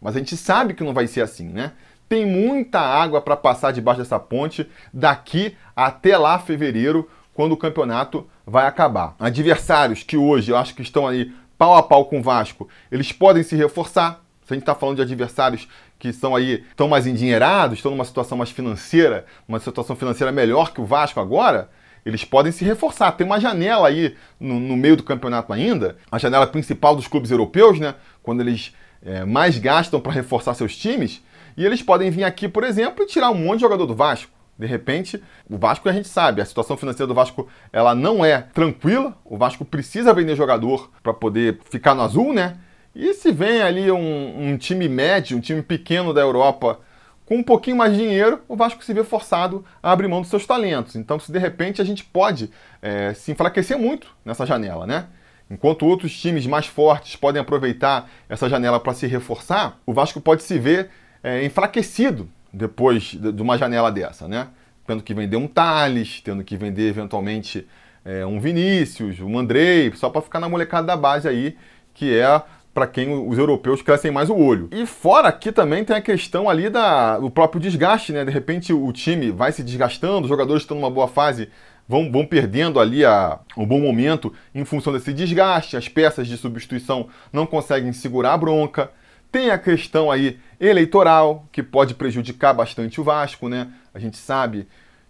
Mas 0.00 0.16
a 0.16 0.18
gente 0.18 0.34
sabe 0.34 0.72
que 0.72 0.82
não 0.82 0.94
vai 0.94 1.06
ser 1.06 1.20
assim, 1.20 1.46
né? 1.46 1.72
Tem 2.08 2.24
muita 2.24 2.80
água 2.80 3.20
para 3.20 3.36
passar 3.36 3.70
debaixo 3.70 4.00
dessa 4.00 4.18
ponte 4.18 4.66
daqui 4.94 5.54
até 5.76 6.16
lá 6.16 6.38
fevereiro, 6.38 7.06
quando 7.34 7.52
o 7.52 7.56
campeonato 7.56 8.26
vai 8.46 8.66
acabar. 8.66 9.14
Adversários 9.18 10.02
que 10.02 10.16
hoje 10.16 10.50
eu 10.50 10.56
acho 10.56 10.74
que 10.74 10.82
estão 10.82 11.06
aí 11.06 11.32
pau 11.60 11.76
a 11.76 11.82
pau 11.82 12.06
com 12.06 12.20
o 12.20 12.22
Vasco, 12.22 12.66
eles 12.90 13.12
podem 13.12 13.42
se 13.42 13.54
reforçar. 13.54 14.24
Se 14.46 14.54
a 14.54 14.56
gente 14.56 14.62
está 14.62 14.74
falando 14.74 14.96
de 14.96 15.02
adversários 15.02 15.68
que 15.98 16.10
são 16.10 16.34
aí, 16.34 16.64
estão 16.70 16.88
mais 16.88 17.06
endinheirados, 17.06 17.78
estão 17.78 17.90
numa 17.90 18.06
situação 18.06 18.38
mais 18.38 18.50
financeira, 18.50 19.26
uma 19.46 19.60
situação 19.60 19.94
financeira 19.94 20.32
melhor 20.32 20.72
que 20.72 20.80
o 20.80 20.86
Vasco 20.86 21.20
agora, 21.20 21.68
eles 22.04 22.24
podem 22.24 22.50
se 22.50 22.64
reforçar. 22.64 23.12
Tem 23.12 23.26
uma 23.26 23.38
janela 23.38 23.88
aí 23.88 24.16
no, 24.40 24.58
no 24.58 24.74
meio 24.74 24.96
do 24.96 25.02
campeonato 25.02 25.52
ainda, 25.52 25.98
a 26.10 26.16
janela 26.16 26.46
principal 26.46 26.96
dos 26.96 27.06
clubes 27.06 27.30
europeus, 27.30 27.78
né? 27.78 27.94
Quando 28.22 28.40
eles 28.40 28.74
é, 29.04 29.26
mais 29.26 29.58
gastam 29.58 30.00
para 30.00 30.12
reforçar 30.12 30.54
seus 30.54 30.74
times, 30.74 31.22
e 31.58 31.66
eles 31.66 31.82
podem 31.82 32.10
vir 32.10 32.24
aqui, 32.24 32.48
por 32.48 32.64
exemplo, 32.64 33.04
e 33.04 33.06
tirar 33.06 33.30
um 33.30 33.34
monte 33.34 33.56
de 33.56 33.60
jogador 33.60 33.84
do 33.84 33.94
Vasco. 33.94 34.32
De 34.60 34.66
repente, 34.66 35.22
o 35.48 35.56
Vasco 35.56 35.88
a 35.88 35.92
gente 35.92 36.06
sabe, 36.06 36.42
a 36.42 36.44
situação 36.44 36.76
financeira 36.76 37.06
do 37.06 37.14
Vasco 37.14 37.48
ela 37.72 37.94
não 37.94 38.22
é 38.22 38.42
tranquila. 38.42 39.16
O 39.24 39.38
Vasco 39.38 39.64
precisa 39.64 40.12
vender 40.12 40.36
jogador 40.36 40.90
para 41.02 41.14
poder 41.14 41.58
ficar 41.70 41.94
no 41.94 42.02
azul, 42.02 42.34
né? 42.34 42.58
E 42.94 43.14
se 43.14 43.32
vem 43.32 43.62
ali 43.62 43.90
um, 43.90 44.50
um, 44.50 44.58
time 44.58 44.86
médio, 44.86 45.38
um 45.38 45.40
time 45.40 45.62
pequeno 45.62 46.12
da 46.12 46.20
Europa 46.20 46.78
com 47.24 47.36
um 47.36 47.42
pouquinho 47.42 47.76
mais 47.76 47.94
de 47.94 48.00
dinheiro, 48.00 48.42
o 48.46 48.54
Vasco 48.54 48.84
se 48.84 48.92
vê 48.92 49.02
forçado 49.02 49.64
a 49.82 49.92
abrir 49.92 50.08
mão 50.08 50.20
dos 50.20 50.28
seus 50.28 50.44
talentos. 50.44 50.94
Então, 50.94 51.18
se 51.18 51.32
de 51.32 51.38
repente 51.38 51.80
a 51.80 51.84
gente 51.84 52.04
pode 52.04 52.50
é, 52.82 53.14
se 53.14 53.32
enfraquecer 53.32 53.78
muito 53.78 54.08
nessa 54.22 54.44
janela, 54.44 54.86
né? 54.86 55.06
Enquanto 55.50 55.86
outros 55.86 56.12
times 56.12 56.46
mais 56.46 56.66
fortes 56.66 57.16
podem 57.16 57.40
aproveitar 57.40 58.10
essa 58.28 58.46
janela 58.46 58.78
para 58.78 58.92
se 58.92 59.06
reforçar, 59.06 59.78
o 59.86 59.94
Vasco 59.94 60.20
pode 60.20 60.42
se 60.42 60.58
ver 60.58 60.90
é, 61.22 61.46
enfraquecido 61.46 62.28
depois 62.52 63.14
de 63.14 63.42
uma 63.42 63.56
janela 63.56 63.90
dessa, 63.90 64.26
né? 64.26 64.48
Tendo 64.86 65.02
que 65.02 65.14
vender 65.14 65.36
um 65.36 65.46
Thales, 65.46 66.20
tendo 66.20 66.42
que 66.42 66.56
vender 66.56 66.88
eventualmente 66.88 67.66
é, 68.04 68.24
um 68.26 68.40
Vinícius, 68.40 69.20
um 69.20 69.38
Andrei, 69.38 69.92
só 69.94 70.10
para 70.10 70.22
ficar 70.22 70.40
na 70.40 70.48
molecada 70.48 70.86
da 70.86 70.96
base 70.96 71.28
aí, 71.28 71.56
que 71.94 72.18
é 72.18 72.42
para 72.72 72.86
quem 72.86 73.12
os 73.28 73.36
europeus 73.36 73.82
crescem 73.82 74.10
mais 74.10 74.30
o 74.30 74.36
olho. 74.36 74.68
E 74.72 74.86
fora 74.86 75.28
aqui 75.28 75.50
também 75.50 75.84
tem 75.84 75.96
a 75.96 76.00
questão 76.00 76.48
ali 76.48 76.70
da, 76.70 77.18
do 77.18 77.30
próprio 77.30 77.60
desgaste, 77.60 78.12
né? 78.12 78.24
De 78.24 78.30
repente 78.30 78.72
o 78.72 78.92
time 78.92 79.30
vai 79.30 79.52
se 79.52 79.62
desgastando, 79.62 80.22
os 80.22 80.28
jogadores 80.28 80.62
estão 80.62 80.76
numa 80.76 80.90
boa 80.90 81.08
fase, 81.08 81.48
vão, 81.88 82.10
vão 82.10 82.24
perdendo 82.24 82.78
ali 82.78 83.04
a, 83.04 83.40
o 83.56 83.66
bom 83.66 83.80
momento 83.80 84.32
em 84.54 84.64
função 84.64 84.92
desse 84.92 85.12
desgaste, 85.12 85.76
as 85.76 85.88
peças 85.88 86.28
de 86.28 86.36
substituição 86.36 87.08
não 87.32 87.44
conseguem 87.44 87.92
segurar 87.92 88.34
a 88.34 88.38
bronca. 88.38 88.90
Tem 89.30 89.50
a 89.50 89.58
questão 89.58 90.10
aí 90.10 90.38
eleitoral, 90.60 91.46
que 91.52 91.62
pode 91.62 91.94
prejudicar 91.94 92.52
bastante 92.52 93.00
o 93.00 93.04
Vasco, 93.04 93.48
né? 93.48 93.68
A 93.94 93.98
gente 93.98 94.16
sabe 94.16 94.66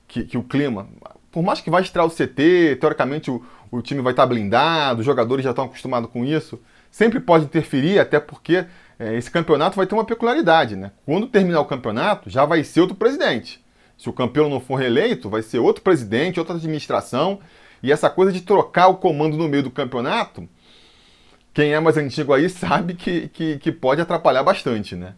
que, 0.06 0.24
que 0.24 0.36
o 0.36 0.42
clima, 0.42 0.88
por 1.30 1.42
mais 1.42 1.60
que 1.60 1.70
vai 1.70 1.82
estrear 1.82 2.06
o 2.06 2.10
CT, 2.10 2.76
teoricamente 2.80 3.30
o, 3.30 3.42
o 3.70 3.80
time 3.80 4.02
vai 4.02 4.12
estar 4.12 4.26
blindado, 4.26 5.00
os 5.00 5.06
jogadores 5.06 5.44
já 5.44 5.50
estão 5.50 5.64
acostumados 5.64 6.10
com 6.10 6.24
isso, 6.24 6.60
sempre 6.90 7.18
pode 7.20 7.44
interferir, 7.44 7.98
até 7.98 8.20
porque 8.20 8.66
é, 8.98 9.16
esse 9.16 9.30
campeonato 9.30 9.76
vai 9.76 9.86
ter 9.86 9.94
uma 9.94 10.04
peculiaridade, 10.04 10.76
né? 10.76 10.92
Quando 11.06 11.26
terminar 11.26 11.60
o 11.60 11.66
campeonato, 11.66 12.28
já 12.28 12.44
vai 12.44 12.62
ser 12.62 12.82
outro 12.82 12.96
presidente. 12.96 13.64
Se 13.96 14.08
o 14.08 14.12
campeão 14.12 14.48
não 14.48 14.60
for 14.60 14.76
reeleito, 14.76 15.30
vai 15.30 15.42
ser 15.42 15.58
outro 15.58 15.82
presidente, 15.82 16.38
outra 16.38 16.56
administração, 16.56 17.40
e 17.82 17.90
essa 17.90 18.10
coisa 18.10 18.32
de 18.32 18.42
trocar 18.42 18.88
o 18.88 18.96
comando 18.96 19.36
no 19.36 19.48
meio 19.48 19.62
do 19.62 19.70
campeonato 19.70 20.48
quem 21.52 21.72
é 21.72 21.80
mais 21.80 21.96
antigo 21.96 22.32
aí 22.32 22.48
sabe 22.48 22.94
que, 22.94 23.28
que, 23.28 23.58
que 23.58 23.72
pode 23.72 24.00
atrapalhar 24.00 24.42
bastante, 24.42 24.94
né? 24.94 25.14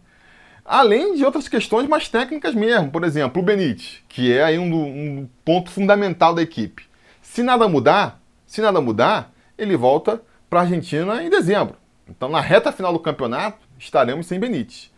Além 0.65 1.15
de 1.15 1.25
outras 1.25 1.47
questões 1.47 1.87
mais 1.87 2.07
técnicas 2.07 2.55
mesmo, 2.55 2.89
por 2.89 3.03
exemplo, 3.03 3.41
o 3.41 3.45
Benítez, 3.45 4.01
que 4.07 4.31
é 4.31 4.43
aí 4.43 4.57
um, 4.57 4.73
um 4.73 5.29
ponto 5.43 5.69
fundamental 5.69 6.33
da 6.33 6.41
equipe. 6.41 6.83
Se 7.21 7.43
nada 7.43 7.67
mudar, 7.67 8.21
se 8.45 8.61
nada 8.61 8.79
mudar, 8.79 9.31
ele 9.57 9.75
volta 9.75 10.21
para 10.49 10.59
a 10.59 10.63
Argentina 10.63 11.21
em 11.21 11.29
dezembro. 11.29 11.75
Então, 12.07 12.29
na 12.29 12.39
reta 12.39 12.71
final 12.71 12.93
do 12.93 12.99
campeonato, 12.99 13.59
estaremos 13.77 14.25
sem 14.25 14.39
Benítez. 14.39 14.91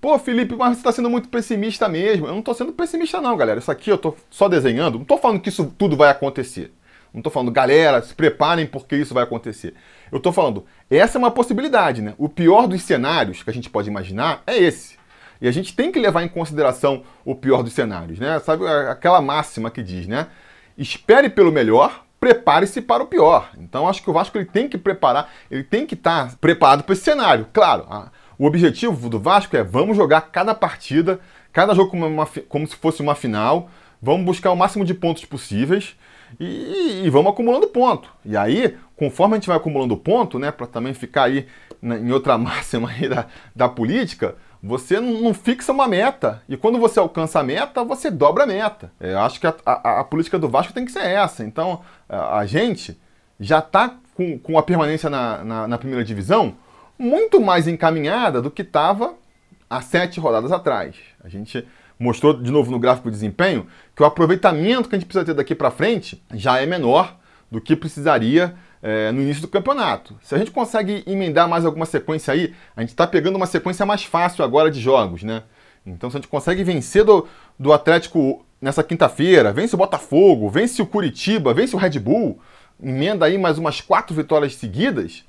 Pô, 0.00 0.18
Felipe, 0.18 0.54
mas 0.54 0.70
você 0.74 0.80
está 0.80 0.92
sendo 0.92 1.10
muito 1.10 1.28
pessimista 1.28 1.88
mesmo. 1.88 2.26
Eu 2.26 2.32
não 2.32 2.40
estou 2.40 2.54
sendo 2.54 2.72
pessimista, 2.72 3.20
não, 3.20 3.36
galera. 3.36 3.58
Isso 3.58 3.70
aqui 3.70 3.90
eu 3.90 3.96
estou 3.96 4.16
só 4.30 4.48
desenhando. 4.48 4.96
Não 4.96 5.02
estou 5.02 5.18
falando 5.18 5.40
que 5.40 5.48
isso 5.48 5.72
tudo 5.78 5.96
vai 5.96 6.10
acontecer. 6.10 6.72
Não 7.16 7.20
estou 7.20 7.32
falando, 7.32 7.50
galera, 7.50 8.02
se 8.02 8.14
preparem 8.14 8.66
porque 8.66 8.94
isso 8.94 9.14
vai 9.14 9.22
acontecer. 9.22 9.72
Eu 10.12 10.18
estou 10.18 10.34
falando, 10.34 10.66
essa 10.90 11.16
é 11.16 11.18
uma 11.18 11.30
possibilidade, 11.30 12.02
né? 12.02 12.12
O 12.18 12.28
pior 12.28 12.68
dos 12.68 12.82
cenários 12.82 13.42
que 13.42 13.48
a 13.48 13.52
gente 13.54 13.70
pode 13.70 13.88
imaginar 13.88 14.42
é 14.46 14.54
esse. 14.58 14.98
E 15.40 15.48
a 15.48 15.50
gente 15.50 15.74
tem 15.74 15.90
que 15.90 15.98
levar 15.98 16.24
em 16.24 16.28
consideração 16.28 17.04
o 17.24 17.34
pior 17.34 17.62
dos 17.62 17.72
cenários, 17.72 18.18
né? 18.18 18.38
Sabe 18.40 18.66
aquela 18.66 19.22
máxima 19.22 19.70
que 19.70 19.82
diz, 19.82 20.06
né? 20.06 20.26
Espere 20.76 21.30
pelo 21.30 21.50
melhor, 21.50 22.04
prepare-se 22.20 22.82
para 22.82 23.02
o 23.02 23.06
pior. 23.06 23.48
Então 23.56 23.88
acho 23.88 24.02
que 24.02 24.10
o 24.10 24.12
Vasco 24.12 24.36
ele 24.36 24.44
tem 24.44 24.68
que 24.68 24.76
preparar, 24.76 25.32
ele 25.50 25.64
tem 25.64 25.86
que 25.86 25.94
estar 25.94 26.28
tá 26.28 26.36
preparado 26.38 26.82
para 26.82 26.92
esse 26.92 27.02
cenário. 27.02 27.48
Claro, 27.50 27.86
a, 27.88 28.10
o 28.38 28.44
objetivo 28.44 29.08
do 29.08 29.18
Vasco 29.18 29.56
é 29.56 29.64
vamos 29.64 29.96
jogar 29.96 30.20
cada 30.20 30.54
partida, 30.54 31.18
cada 31.50 31.74
jogo 31.74 31.92
como, 31.92 32.06
uma, 32.06 32.26
como 32.46 32.66
se 32.66 32.76
fosse 32.76 33.00
uma 33.00 33.14
final, 33.14 33.70
vamos 34.02 34.26
buscar 34.26 34.50
o 34.50 34.56
máximo 34.56 34.84
de 34.84 34.92
pontos 34.92 35.24
possíveis 35.24 35.96
e, 36.38 37.02
e, 37.04 37.10
vamos 37.10 37.32
acumulando 37.32 37.66
ponto. 37.68 38.10
E 38.24 38.36
aí, 38.36 38.76
conforme 38.96 39.34
a 39.34 39.36
gente 39.38 39.48
vai 39.48 39.56
acumulando 39.56 39.96
ponto, 39.96 40.38
né, 40.38 40.50
para 40.50 40.66
também 40.66 40.92
ficar 40.94 41.24
aí 41.24 41.46
na, 41.80 41.96
em 41.96 42.12
outra 42.12 42.36
máxima 42.38 42.90
aí 42.90 43.08
da, 43.08 43.26
da 43.54 43.68
política, 43.68 44.36
você 44.62 45.00
não, 45.00 45.32
fixa 45.32 45.72
uma 45.72 45.86
meta. 45.86 46.42
E 46.48 46.56
quando 46.56 46.78
você 46.78 46.98
alcança 46.98 47.40
a 47.40 47.42
meta, 47.42 47.84
você 47.84 48.10
dobra 48.10 48.44
a 48.44 48.46
meta. 48.46 48.90
É, 49.00 49.12
eu 49.12 49.20
acho 49.20 49.40
que 49.40 49.46
a, 49.46 49.54
a, 49.64 50.00
a, 50.00 50.04
política 50.04 50.38
do 50.38 50.48
Vasco 50.48 50.72
tem 50.72 50.84
que 50.84 50.92
ser 50.92 51.04
essa. 51.04 51.44
Então, 51.44 51.80
a, 52.08 52.38
a 52.38 52.46
gente 52.46 52.98
já 53.38 53.60
está 53.60 53.96
com, 54.14 54.38
com 54.38 54.58
a 54.58 54.62
permanência 54.62 55.08
na, 55.08 55.44
na, 55.44 55.68
na 55.68 55.78
primeira 55.78 56.04
divisão 56.04 56.56
muito 56.98 57.40
mais 57.40 57.68
encaminhada 57.68 58.40
do 58.40 58.50
que 58.50 58.62
estava 58.62 59.14
há 59.68 59.80
sete 59.80 60.18
rodadas 60.18 60.52
atrás. 60.52 60.96
A 61.22 61.28
gente 61.28 61.66
mostrou 61.98 62.34
de 62.34 62.50
novo 62.50 62.70
no 62.70 62.78
gráfico 62.78 63.08
de 63.08 63.14
desempenho 63.14 63.66
que 63.96 64.02
o 64.02 64.06
aproveitamento 64.06 64.90
que 64.90 64.94
a 64.94 64.98
gente 64.98 65.08
precisa 65.08 65.24
ter 65.24 65.32
daqui 65.32 65.54
para 65.54 65.70
frente 65.70 66.22
já 66.34 66.60
é 66.60 66.66
menor 66.66 67.16
do 67.50 67.62
que 67.62 67.74
precisaria 67.74 68.54
é, 68.82 69.10
no 69.10 69.22
início 69.22 69.40
do 69.40 69.48
campeonato. 69.48 70.14
Se 70.22 70.34
a 70.34 70.38
gente 70.38 70.50
consegue 70.50 71.02
emendar 71.06 71.48
mais 71.48 71.64
alguma 71.64 71.86
sequência 71.86 72.34
aí, 72.34 72.54
a 72.76 72.82
gente 72.82 72.90
está 72.90 73.06
pegando 73.06 73.36
uma 73.36 73.46
sequência 73.46 73.86
mais 73.86 74.04
fácil 74.04 74.44
agora 74.44 74.70
de 74.70 74.80
jogos, 74.80 75.22
né? 75.22 75.44
Então, 75.86 76.10
se 76.10 76.16
a 76.16 76.20
gente 76.20 76.28
consegue 76.28 76.62
vencer 76.62 77.04
do, 77.04 77.26
do 77.58 77.72
Atlético 77.72 78.44
nessa 78.60 78.82
quinta-feira, 78.82 79.50
vence 79.52 79.74
o 79.74 79.78
Botafogo, 79.78 80.50
vence 80.50 80.82
o 80.82 80.86
Curitiba, 80.86 81.54
vence 81.54 81.74
o 81.74 81.78
Red 81.78 81.98
Bull, 81.98 82.38
emenda 82.82 83.24
aí 83.24 83.38
mais 83.38 83.56
umas 83.56 83.80
quatro 83.80 84.14
vitórias 84.14 84.56
seguidas, 84.56 85.24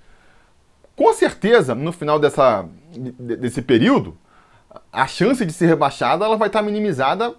com 0.95 1.13
certeza, 1.13 1.75
no 1.75 1.91
final 1.93 2.19
dessa, 2.19 2.65
desse 2.91 3.61
período, 3.61 4.17
a 4.91 5.05
chance 5.07 5.45
de 5.45 5.53
ser 5.53 5.67
rebaixada 5.67 6.25
ela 6.25 6.35
vai 6.35 6.47
estar 6.47 6.61
minimizada, 6.63 7.33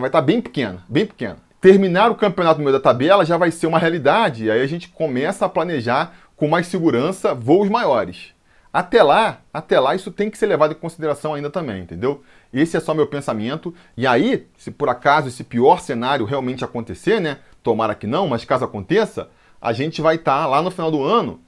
vai 0.00 0.08
estar 0.08 0.22
bem 0.22 0.40
pequena, 0.40 0.82
bem 0.88 1.06
pequena. 1.06 1.36
Terminar 1.60 2.10
o 2.10 2.14
campeonato 2.14 2.58
no 2.58 2.64
meio 2.64 2.76
da 2.76 2.82
tabela 2.82 3.24
já 3.24 3.36
vai 3.36 3.50
ser 3.50 3.66
uma 3.66 3.78
realidade, 3.78 4.44
e 4.44 4.50
aí 4.50 4.62
a 4.62 4.66
gente 4.66 4.88
começa 4.88 5.44
a 5.44 5.48
planejar 5.48 6.14
com 6.36 6.48
mais 6.48 6.68
segurança 6.68 7.34
voos 7.34 7.68
maiores. 7.68 8.32
Até 8.72 9.02
lá, 9.02 9.40
até 9.52 9.80
lá 9.80 9.94
isso 9.94 10.10
tem 10.12 10.30
que 10.30 10.38
ser 10.38 10.46
levado 10.46 10.72
em 10.72 10.76
consideração 10.76 11.34
ainda 11.34 11.50
também, 11.50 11.82
entendeu? 11.82 12.22
Esse 12.52 12.76
é 12.76 12.80
só 12.80 12.94
meu 12.94 13.06
pensamento. 13.06 13.74
E 13.96 14.06
aí, 14.06 14.46
se 14.56 14.70
por 14.70 14.88
acaso 14.88 15.28
esse 15.28 15.42
pior 15.42 15.80
cenário 15.80 16.26
realmente 16.26 16.64
acontecer, 16.64 17.20
né? 17.20 17.38
Tomara 17.62 17.94
que 17.94 18.06
não, 18.06 18.28
mas 18.28 18.44
caso 18.44 18.64
aconteça, 18.64 19.30
a 19.60 19.72
gente 19.72 20.00
vai 20.00 20.16
estar 20.16 20.46
lá 20.46 20.62
no 20.62 20.70
final 20.70 20.90
do 20.90 21.02
ano 21.02 21.40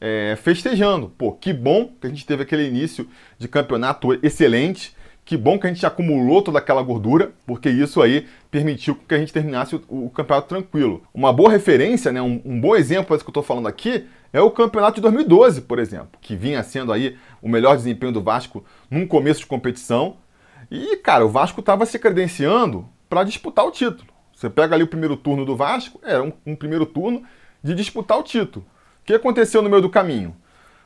é, 0.00 0.36
festejando. 0.40 1.08
Pô, 1.10 1.32
que 1.32 1.52
bom 1.52 1.92
que 2.00 2.06
a 2.06 2.10
gente 2.10 2.24
teve 2.24 2.42
aquele 2.42 2.66
início 2.66 3.08
de 3.38 3.48
campeonato 3.48 4.14
excelente. 4.22 4.96
Que 5.28 5.36
bom 5.36 5.58
que 5.58 5.66
a 5.66 5.68
gente 5.70 5.84
acumulou 5.84 6.40
toda 6.40 6.58
aquela 6.58 6.82
gordura, 6.82 7.32
porque 7.46 7.68
isso 7.68 8.00
aí 8.00 8.26
permitiu 8.50 8.94
que 8.94 9.14
a 9.14 9.18
gente 9.18 9.30
terminasse 9.30 9.76
o, 9.76 10.06
o 10.06 10.08
campeonato 10.08 10.48
tranquilo. 10.48 11.02
Uma 11.12 11.34
boa 11.34 11.50
referência, 11.50 12.10
né, 12.10 12.22
um, 12.22 12.40
um 12.46 12.58
bom 12.58 12.74
exemplo 12.74 13.14
disso 13.14 13.26
que 13.26 13.28
eu 13.28 13.32
estou 13.32 13.42
falando 13.42 13.68
aqui, 13.68 14.06
é 14.32 14.40
o 14.40 14.50
campeonato 14.50 14.94
de 14.94 15.02
2012, 15.02 15.60
por 15.60 15.78
exemplo, 15.78 16.18
que 16.22 16.34
vinha 16.34 16.62
sendo 16.62 16.94
aí 16.94 17.18
o 17.42 17.48
melhor 17.50 17.76
desempenho 17.76 18.10
do 18.10 18.22
Vasco 18.22 18.64
num 18.90 19.06
começo 19.06 19.40
de 19.40 19.46
competição. 19.46 20.16
E, 20.70 20.96
cara, 20.96 21.26
o 21.26 21.28
Vasco 21.28 21.60
estava 21.60 21.84
se 21.84 21.98
credenciando 21.98 22.88
para 23.06 23.22
disputar 23.22 23.66
o 23.66 23.70
título. 23.70 24.08
Você 24.34 24.48
pega 24.48 24.74
ali 24.74 24.82
o 24.82 24.88
primeiro 24.88 25.14
turno 25.14 25.44
do 25.44 25.54
Vasco, 25.54 26.00
era 26.02 26.22
um, 26.22 26.32
um 26.46 26.56
primeiro 26.56 26.86
turno 26.86 27.22
de 27.62 27.74
disputar 27.74 28.16
o 28.16 28.22
título 28.22 28.64
que 29.08 29.14
aconteceu 29.14 29.62
no 29.62 29.70
meio 29.70 29.80
do 29.80 29.88
caminho? 29.88 30.36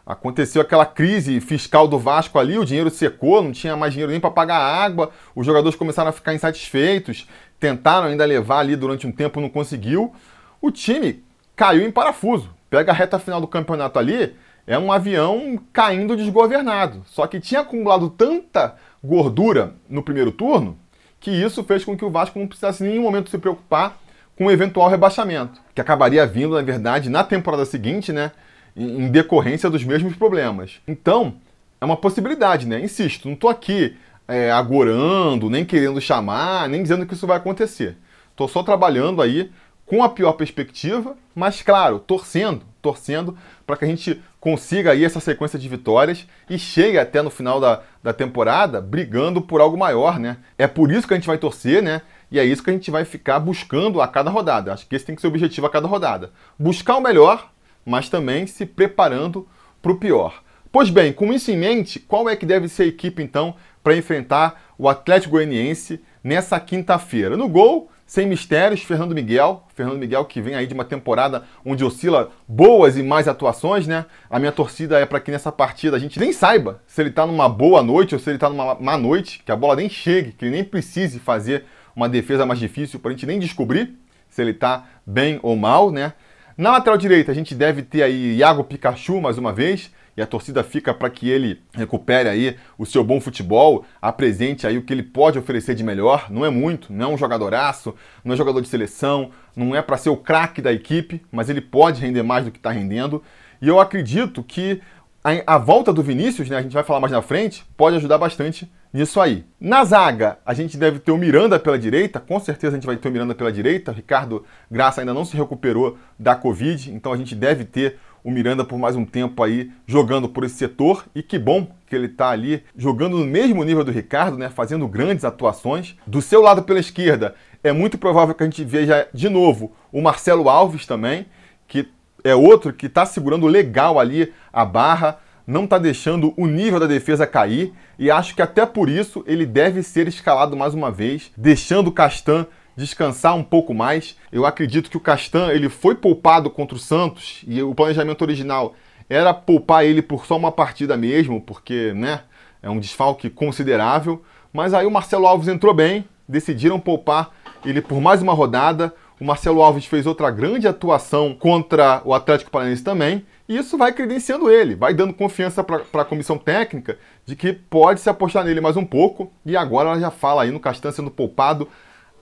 Aconteceu 0.05 0.61
aquela 0.61 0.85
crise 0.85 1.41
fiscal 1.41 1.87
do 1.87 1.99
Vasco 1.99 2.39
ali, 2.39 2.59
o 2.59 2.65
dinheiro 2.65 2.91
secou, 2.91 3.43
não 3.43 3.53
tinha 3.53 3.77
mais 3.77 3.93
dinheiro 3.93 4.11
nem 4.11 4.21
para 4.21 4.31
pagar 4.31 4.57
a 4.57 4.85
água, 4.85 5.11
os 5.35 5.47
jogadores 5.47 5.77
começaram 5.77 6.11
a 6.11 6.13
ficar 6.13 6.35
insatisfeitos, 6.35 7.29
tentaram 7.61 8.09
ainda 8.09 8.25
levar 8.25 8.59
ali 8.59 8.75
durante 8.75 9.07
um 9.07 9.13
tempo, 9.13 9.41
não 9.41 9.49
conseguiu. 9.49 10.13
O 10.61 10.71
time 10.71 11.23
caiu 11.55 11.87
em 11.87 11.91
parafuso. 11.91 12.51
Pega 12.69 12.91
a 12.91 12.95
reta 12.95 13.19
final 13.19 13.41
do 13.41 13.47
campeonato 13.47 13.99
ali, 13.99 14.35
é 14.67 14.79
um 14.79 14.91
avião 14.91 15.61
caindo 15.73 16.17
desgovernado. 16.17 17.05
Só 17.07 17.27
que 17.27 17.39
tinha 17.39 17.61
acumulado 17.61 18.11
tanta 18.11 18.77
gordura 19.05 19.75
no 19.89 20.03
primeiro 20.03 20.33
turno 20.33 20.79
que 21.21 21.31
isso 21.31 21.63
fez 21.63 21.85
com 21.85 21.97
que 21.97 22.05
o 22.05 22.11
Vasco 22.11 22.39
não 22.39 22.49
precisasse 22.49 22.83
em 22.83 22.89
nenhum 22.89 23.03
momento 23.03 23.31
se 23.31 23.39
preocupar 23.39 23.97
com 24.37 24.47
um 24.47 24.51
eventual 24.51 24.89
rebaixamento, 24.89 25.61
que 25.75 25.81
acabaria 25.81 26.27
vindo, 26.27 26.55
na 26.55 26.63
verdade, 26.63 27.09
na 27.09 27.23
temporada 27.23 27.65
seguinte, 27.65 28.13
né, 28.13 28.33
em 28.77 29.09
decorrência 29.09 29.69
dos 29.69 29.85
mesmos 29.85 30.17
problemas. 30.17 30.81
Então, 30.87 31.35
é 31.81 31.85
uma 31.85 31.97
possibilidade, 31.97 32.67
né? 32.67 32.81
Insisto, 32.81 33.27
não 33.27 33.35
estou 33.35 33.51
aqui 33.51 33.97
é, 34.27 34.51
agorando, 34.51 35.51
nem 35.51 35.65
querendo 35.65 36.01
chamar, 36.01 36.69
nem 36.69 36.83
dizendo 36.83 37.07
que 37.07 37.15
isso 37.15 37.27
vai 37.27 37.37
acontecer. 37.37 37.97
Estou 38.31 38.49
só 38.49 38.63
trabalhando 38.63 39.21
aí 39.21 39.51
com 39.85 40.03
a 40.03 40.09
pior 40.09 40.33
perspectiva, 40.33 41.17
mas 41.35 41.61
claro, 41.61 41.99
torcendo, 41.99 42.63
torcendo 42.81 43.37
para 43.67 43.77
que 43.77 43.85
a 43.85 43.89
gente 43.89 44.23
consiga 44.41 44.93
aí 44.93 45.05
essa 45.05 45.21
sequência 45.21 45.59
de 45.59 45.69
vitórias 45.69 46.27
e 46.49 46.59
chegue 46.59 46.99
até 46.99 47.21
no 47.21 47.31
final 47.31 47.61
da, 47.61 47.83
da 48.03 48.13
temporada 48.13 48.81
brigando 48.81 49.43
por 49.43 49.61
algo 49.61 49.77
maior, 49.77 50.19
né? 50.19 50.39
É 50.57 50.67
por 50.67 50.91
isso 50.91 51.07
que 51.07 51.15
a 51.15 51.17
gente 51.17 51.27
vai 51.27 51.39
torcer, 51.39 51.83
né? 51.83 52.03
E 52.31 52.39
é 52.39 52.45
isso 52.45 52.63
que 52.63 52.71
a 52.71 52.73
gente 52.73 52.91
vai 52.91 53.05
ficar 53.05 53.39
buscando 53.39 54.01
a 54.01 54.09
cada 54.09 54.31
rodada. 54.31 54.73
Acho 54.73 54.87
que 54.87 54.97
esse 54.97 55.05
tem 55.05 55.15
que 55.15 55.21
ser 55.21 55.27
o 55.27 55.31
objetivo 55.31 55.67
a 55.67 55.71
cada 55.71 55.87
rodada. 55.87 56.31
Buscar 56.59 56.97
o 56.97 57.01
melhor, 57.01 57.51
mas 57.85 58.09
também 58.09 58.47
se 58.47 58.67
preparando 58.67 59.47
para 59.81 59.93
o 59.93 59.99
pior. 59.99 60.43
Pois 60.71 60.89
bem, 60.89 61.13
com 61.13 61.33
isso 61.33 61.51
em 61.51 61.57
mente, 61.57 62.01
qual 62.01 62.29
é 62.29 62.37
que 62.37 62.47
deve 62.47 62.69
ser 62.69 62.85
a 62.85 62.87
equipe 62.87 63.23
então 63.23 63.55
para 63.83 63.97
enfrentar 63.97 64.73
o 64.79 64.89
Atlético 64.89 65.33
Goianiense 65.33 66.01
nessa 66.25 66.59
quinta-feira? 66.59 67.37
No 67.37 67.47
gol, 67.47 67.91
sem 68.07 68.27
mistérios, 68.27 68.83
Fernando 68.83 69.15
Miguel. 69.15 69.67
Fernando 69.75 69.99
Miguel 69.99 70.25
que 70.25 70.41
vem 70.41 70.55
aí 70.55 70.67
de 70.67 70.75
uma 70.75 70.85
temporada 70.85 71.45
onde 71.65 71.85
oscila 71.85 72.31
boas 72.49 72.97
e 72.97 73.03
mais 73.03 73.29
atuações, 73.29 73.87
né? 73.87 74.07
A 74.31 74.39
minha 74.39 74.53
torcida 74.53 74.99
é 74.99 75.07
para 75.07 75.21
que 75.21 75.31
nessa 75.31 75.53
partida 75.53 75.97
a 75.97 76.01
gente 76.01 76.19
nem 76.19 76.33
saiba 76.33 76.83
se 76.87 77.01
ele 77.03 77.11
está 77.11 77.27
numa 77.27 77.49
boa 77.49 77.83
noite 77.83 78.15
ou 78.15 78.21
se 78.21 78.31
ele 78.31 78.37
está 78.37 78.49
numa 78.49 78.75
má 78.75 78.97
noite, 78.97 79.43
que 79.45 79.53
a 79.53 79.57
bola 79.57 79.77
nem 79.77 79.89
chegue, 79.89 80.33
que 80.33 80.45
ele 80.45 80.53
nem 80.53 80.65
precise 80.65 81.19
fazer 81.19 81.65
uma 81.95 82.09
defesa 82.09 82.47
mais 82.47 82.59
difícil 82.59 82.99
para 82.99 83.11
a 83.11 83.15
gente 83.15 83.27
nem 83.27 83.39
descobrir 83.39 83.99
se 84.29 84.41
ele 84.41 84.53
está 84.53 84.87
bem 85.07 85.39
ou 85.43 85.57
mal, 85.57 85.91
né? 85.91 86.15
Na 86.57 86.73
lateral 86.73 86.99
direita, 86.99 87.33
a 87.33 87.35
gente 87.35 87.55
deve 87.55 87.83
ter 87.83 88.03
aí 88.03 88.37
Iago 88.37 88.65
Pikachu 88.65 89.21
mais 89.21 89.39
uma 89.39 89.53
vez, 89.53 89.91
e 90.15 90.21
a 90.21 90.27
torcida 90.27 90.63
fica 90.63 90.93
para 90.93 91.09
que 91.09 91.31
ele 91.31 91.63
recupere 91.73 92.29
aí 92.29 92.57
o 92.77 92.85
seu 92.85 93.03
bom 93.03 93.19
futebol, 93.21 93.87
apresente 94.01 94.67
aí 94.67 94.77
o 94.77 94.83
que 94.83 94.93
ele 94.93 95.03
pode 95.03 95.39
oferecer 95.39 95.75
de 95.75 95.83
melhor. 95.83 96.27
Não 96.31 96.45
é 96.45 96.51
muito, 96.51 96.93
não 96.93 97.11
é 97.11 97.15
um 97.15 97.17
jogadoraço, 97.17 97.95
não 98.23 98.35
é 98.35 98.37
jogador 98.37 98.61
de 98.61 98.69
seleção, 98.69 99.31
não 99.57 99.75
é 99.75 99.81
para 99.81 99.97
ser 99.97 100.11
o 100.11 100.17
craque 100.17 100.61
da 100.61 100.73
equipe, 100.73 101.23
mas 101.33 101.49
ele 101.49 101.63
pode 101.63 102.03
render 102.03 102.23
mais 102.23 102.45
do 102.45 102.51
que 102.51 102.59
está 102.59 102.71
rendendo. 102.71 103.23
E 103.61 103.69
eu 103.69 103.81
acredito 103.81 104.43
que 104.43 104.83
a, 105.25 105.55
a, 105.55 105.59
volta 105.59 105.93
do 105.93 106.03
Vinícius, 106.03 106.51
né, 106.51 106.59
a 106.59 106.63
gente 106.63 106.75
vai 106.75 106.85
falar 106.85 107.01
mais 107.01 107.13
na 107.13 107.23
frente, 107.23 107.65
pode 107.75 107.97
ajudar 107.97 108.19
bastante 108.19 108.71
nisso 108.93 109.21
aí. 109.21 109.45
Na 109.61 109.85
zaga, 109.85 110.39
a 110.45 110.53
gente 110.53 110.77
deve 110.77 110.99
ter 110.99 111.13
o 111.13 111.17
Miranda 111.17 111.59
pela 111.59 111.79
direita, 111.79 112.21
com 112.21 112.39
certeza 112.39 112.77
a 112.77 112.79
gente 112.79 112.87
vai 112.87 112.97
ter 112.97 113.09
o 113.09 113.13
Miranda 113.13 113.35
pela 113.35 113.53
direita. 113.53 113.93
Ricardo 113.93 114.45
Graça 114.71 115.01
ainda 115.01 115.15
não 115.15 115.25
se 115.25 115.37
recuperou 115.37 115.97
da 116.19 116.35
Covid, 116.35 116.93
então 116.93 117.13
a 117.13 117.17
gente 117.17 117.35
deve 117.35 117.65
ter 117.65 117.99
o 118.25 118.31
Miranda 118.31 118.65
por 118.65 118.79
mais 118.79 118.95
um 118.95 119.05
tempo 119.05 119.43
aí 119.43 119.73
jogando 119.87 120.29
por 120.29 120.45
esse 120.45 120.57
setor. 120.57 121.05
E 121.15 121.23
que 121.23 121.39
bom 121.39 121.67
que 121.87 121.97
ele 121.97 122.07
está 122.07 122.31
ali 122.31 122.63
jogando 122.77 123.19
no 123.19 123.27
mesmo 123.27 123.65
nível 123.65 123.85
do 123.85 123.91
Ricardo, 123.91 124.37
né, 124.37 124.49
fazendo 124.49 124.87
grandes 124.87 125.25
atuações. 125.25 125.97
Do 126.07 126.21
seu 126.21 126.43
lado 126.43 126.63
pela 126.63 126.81
esquerda, 126.81 127.35
é 127.65 127.73
muito 127.73 127.99
provável 127.99 128.35
que 128.35 128.43
a 128.43 128.47
gente 128.47 128.65
veja 128.65 129.09
de 129.13 129.29
novo 129.29 129.73
o 129.91 130.01
Marcelo 130.01 130.49
Alves 130.49 130.87
também, 130.87 131.27
que 131.67 131.89
é 132.25 132.35
outro 132.35 132.73
que 132.73 132.87
está 132.87 133.05
segurando 133.05 133.47
legal 133.47 133.99
ali 133.99 134.33
a 134.53 134.65
barra 134.65 135.19
não 135.47 135.65
está 135.65 135.79
deixando 135.79 136.33
o 136.37 136.47
nível 136.47 136.79
da 136.79 136.87
defesa 136.87 137.27
cair 137.27 137.73
e 137.99 138.11
acho 138.11 138.35
que 138.35 138.43
até 138.43 138.65
por 138.65 138.89
isso 138.89 139.25
ele 139.27 139.45
deve 139.45 139.83
ser 139.83 140.09
escalado 140.09 140.57
mais 140.57 140.75
uma 140.75 140.91
vez, 140.91 141.31
deixando 141.37 141.89
o 141.89 141.93
Castan 141.93 142.47
descansar 142.77 143.37
um 143.37 143.43
pouco 143.43 143.75
mais. 143.75 144.17
Eu 144.31 144.47
acredito 144.47 144.91
que 144.91 144.97
o 144.97 145.01
Castan 145.01 145.51
ele 145.53 145.69
foi 145.69 145.95
poupado 145.95 146.51
contra 146.51 146.77
o 146.77 146.81
Santos 146.81 147.43
e 147.47 147.63
o 147.63 147.75
planejamento 147.75 148.23
original 148.23 148.75
era 149.09 149.35
poupar 149.35 149.85
ele 149.85 150.01
por 150.01 150.25
só 150.27 150.37
uma 150.37 150.51
partida 150.51 150.97
mesmo, 150.97 151.41
porque 151.41 151.93
né, 151.93 152.23
é 152.63 152.71
um 152.71 152.79
desfalque 152.79 153.29
considerável. 153.29 154.23
Mas 154.53 154.75
aí 154.75 154.87
o 154.87 154.91
Marcelo 154.91 155.27
Alves 155.27 155.49
entrou 155.49 155.75
bem, 155.75 156.05
decidiram 156.29 156.81
poupar 156.81 157.31
ele 157.65 157.81
por 157.81 158.01
mais 158.01 158.23
uma 158.23 158.33
rodada. 158.33 158.95
O 159.21 159.25
Marcelo 159.25 159.63
Alves 159.63 159.87
fez 159.87 160.07
outra 160.07 160.31
grande 160.31 160.67
atuação 160.67 161.35
contra 161.35 162.03
o 162.05 162.15
Atlético 162.15 162.51
Paranaense 162.51 162.83
também. 162.83 163.25
E 163.49 163.57
isso 163.57 163.77
vai 163.77 163.93
credenciando 163.93 164.51
ele, 164.51 164.75
vai 164.75 164.95
dando 164.95 165.13
confiança 165.13 165.63
para 165.65 166.03
a 166.03 166.05
comissão 166.05 166.39
técnica 166.39 166.99
de 167.27 167.35
que 167.35 167.53
pode 167.53 168.01
se 168.01 168.09
apostar 168.09 168.45
nele 168.45 168.61
mais 168.61 168.77
um 168.77 168.85
pouco. 168.85 169.33
E 169.45 169.57
agora 169.57 169.91
ela 169.91 170.01
já 170.01 170.11
fala 170.11 170.43
aí 170.43 170.51
no 170.51 170.61
Castan 170.61 170.93
sendo 170.93 171.11
poupado 171.11 171.69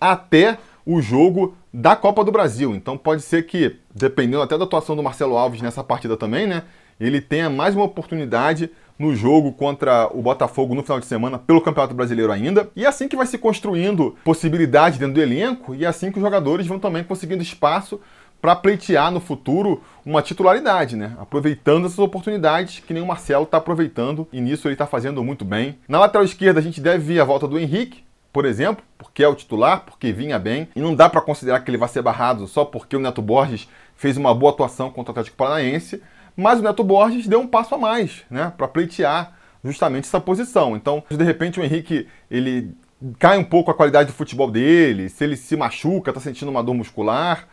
até 0.01 0.59
o 0.85 1.01
jogo 1.01 1.55
da 1.73 1.95
Copa 1.95 2.25
do 2.25 2.33
Brasil. 2.33 2.75
Então 2.75 2.97
pode 2.97 3.23
ser 3.23 3.45
que, 3.47 3.77
dependendo 3.95 4.43
até 4.43 4.57
da 4.57 4.65
atuação 4.65 4.97
do 4.97 5.03
Marcelo 5.03 5.37
Alves 5.37 5.63
nessa 5.63 5.85
partida 5.85 6.17
também, 6.17 6.47
né? 6.47 6.65
Ele 6.99 7.21
tenha 7.21 7.49
mais 7.49 7.75
uma 7.75 7.85
oportunidade 7.85 8.71
no 8.99 9.17
jogo 9.17 9.53
contra 9.53 10.11
o 10.13 10.21
Botafogo 10.21 10.75
no 10.75 10.83
final 10.83 11.01
de 11.01 11.07
semana 11.07 11.39
pelo 11.39 11.63
Campeonato 11.63 11.95
Brasileiro 11.95 12.31
ainda. 12.31 12.69
E 12.77 12.85
é 12.85 12.89
assim 12.89 13.09
que 13.09 13.17
vai 13.17 13.27
se 13.27 13.39
construindo 13.39 14.15
possibilidade 14.23 14.99
dentro 14.99 15.15
do 15.15 15.23
elenco 15.23 15.75
e 15.75 15.87
é 15.87 15.89
assim 15.89 16.13
que 16.13 16.19
os 16.19 16.23
jogadores 16.23 16.67
vão 16.67 16.79
também 16.79 17.03
conseguindo 17.03 17.43
espaço 17.43 17.99
para 18.41 18.57
pleitear 18.57 19.11
no 19.11 19.21
futuro 19.21 19.83
uma 20.05 20.23
titularidade, 20.23 20.97
né? 20.97 21.15
Aproveitando 21.19 21.87
essas 21.87 21.99
oportunidades 21.99 22.81
que 22.81 22.95
nem 22.95 23.03
o 23.03 23.07
Marcelo 23.07 23.45
está 23.45 23.59
aproveitando 23.59 24.27
e 24.33 24.41
nisso 24.41 24.67
ele 24.67 24.75
está 24.75 24.87
fazendo 24.87 25.23
muito 25.23 25.45
bem. 25.45 25.79
Na 25.87 26.01
lateral 26.01 26.25
esquerda 26.25 26.61
a 26.61 26.63
gente 26.63 26.81
deve 26.81 27.15
ver 27.15 27.21
a 27.21 27.25
volta 27.25 27.47
do 27.47 27.59
Henrique, 27.59 28.03
por 28.33 28.45
exemplo, 28.45 28.85
porque 28.97 29.23
é 29.23 29.29
o 29.29 29.35
titular, 29.35 29.85
porque 29.85 30.13
vinha 30.13 30.39
bem, 30.39 30.69
e 30.75 30.81
não 30.81 30.95
dá 30.95 31.09
para 31.09 31.21
considerar 31.21 31.61
que 31.61 31.71
ele 31.71 31.77
vai 31.77 31.89
ser 31.89 32.01
barrado 32.01 32.47
só 32.47 32.65
porque 32.65 32.97
o 32.97 33.01
Neto 33.01 33.21
Borges 33.21 33.69
fez 33.97 34.17
uma 34.17 34.35
boa 34.35 34.53
atuação 34.53 34.91
contra 34.91 35.11
o 35.11 35.13
Atlético 35.13 35.37
Paranaense, 35.37 36.03
mas 36.37 36.61
o 36.61 36.63
Neto 36.63 36.85
Borges 36.85 37.27
deu 37.27 37.41
um 37.41 37.47
passo 37.47 37.75
a 37.75 37.79
mais, 37.79 38.23
né, 38.31 38.53
para 38.57 38.69
pleitear 38.69 39.37
justamente 39.65 40.05
essa 40.05 40.21
posição. 40.21 40.77
Então, 40.77 41.03
de 41.11 41.25
repente 41.25 41.61
o 41.61 41.65
Henrique 41.65 42.07
ele 42.31 42.75
cai 43.19 43.37
um 43.37 43.45
pouco 43.45 43.71
a 43.71 43.75
qualidade 43.75 44.11
do 44.11 44.15
futebol 44.15 44.51
dele, 44.51 45.09
se 45.09 45.25
ele 45.25 45.37
se 45.37 45.57
machuca, 45.57 46.11
está 46.11 46.21
sentindo 46.21 46.51
uma 46.51 46.63
dor 46.63 46.75
muscular, 46.75 47.49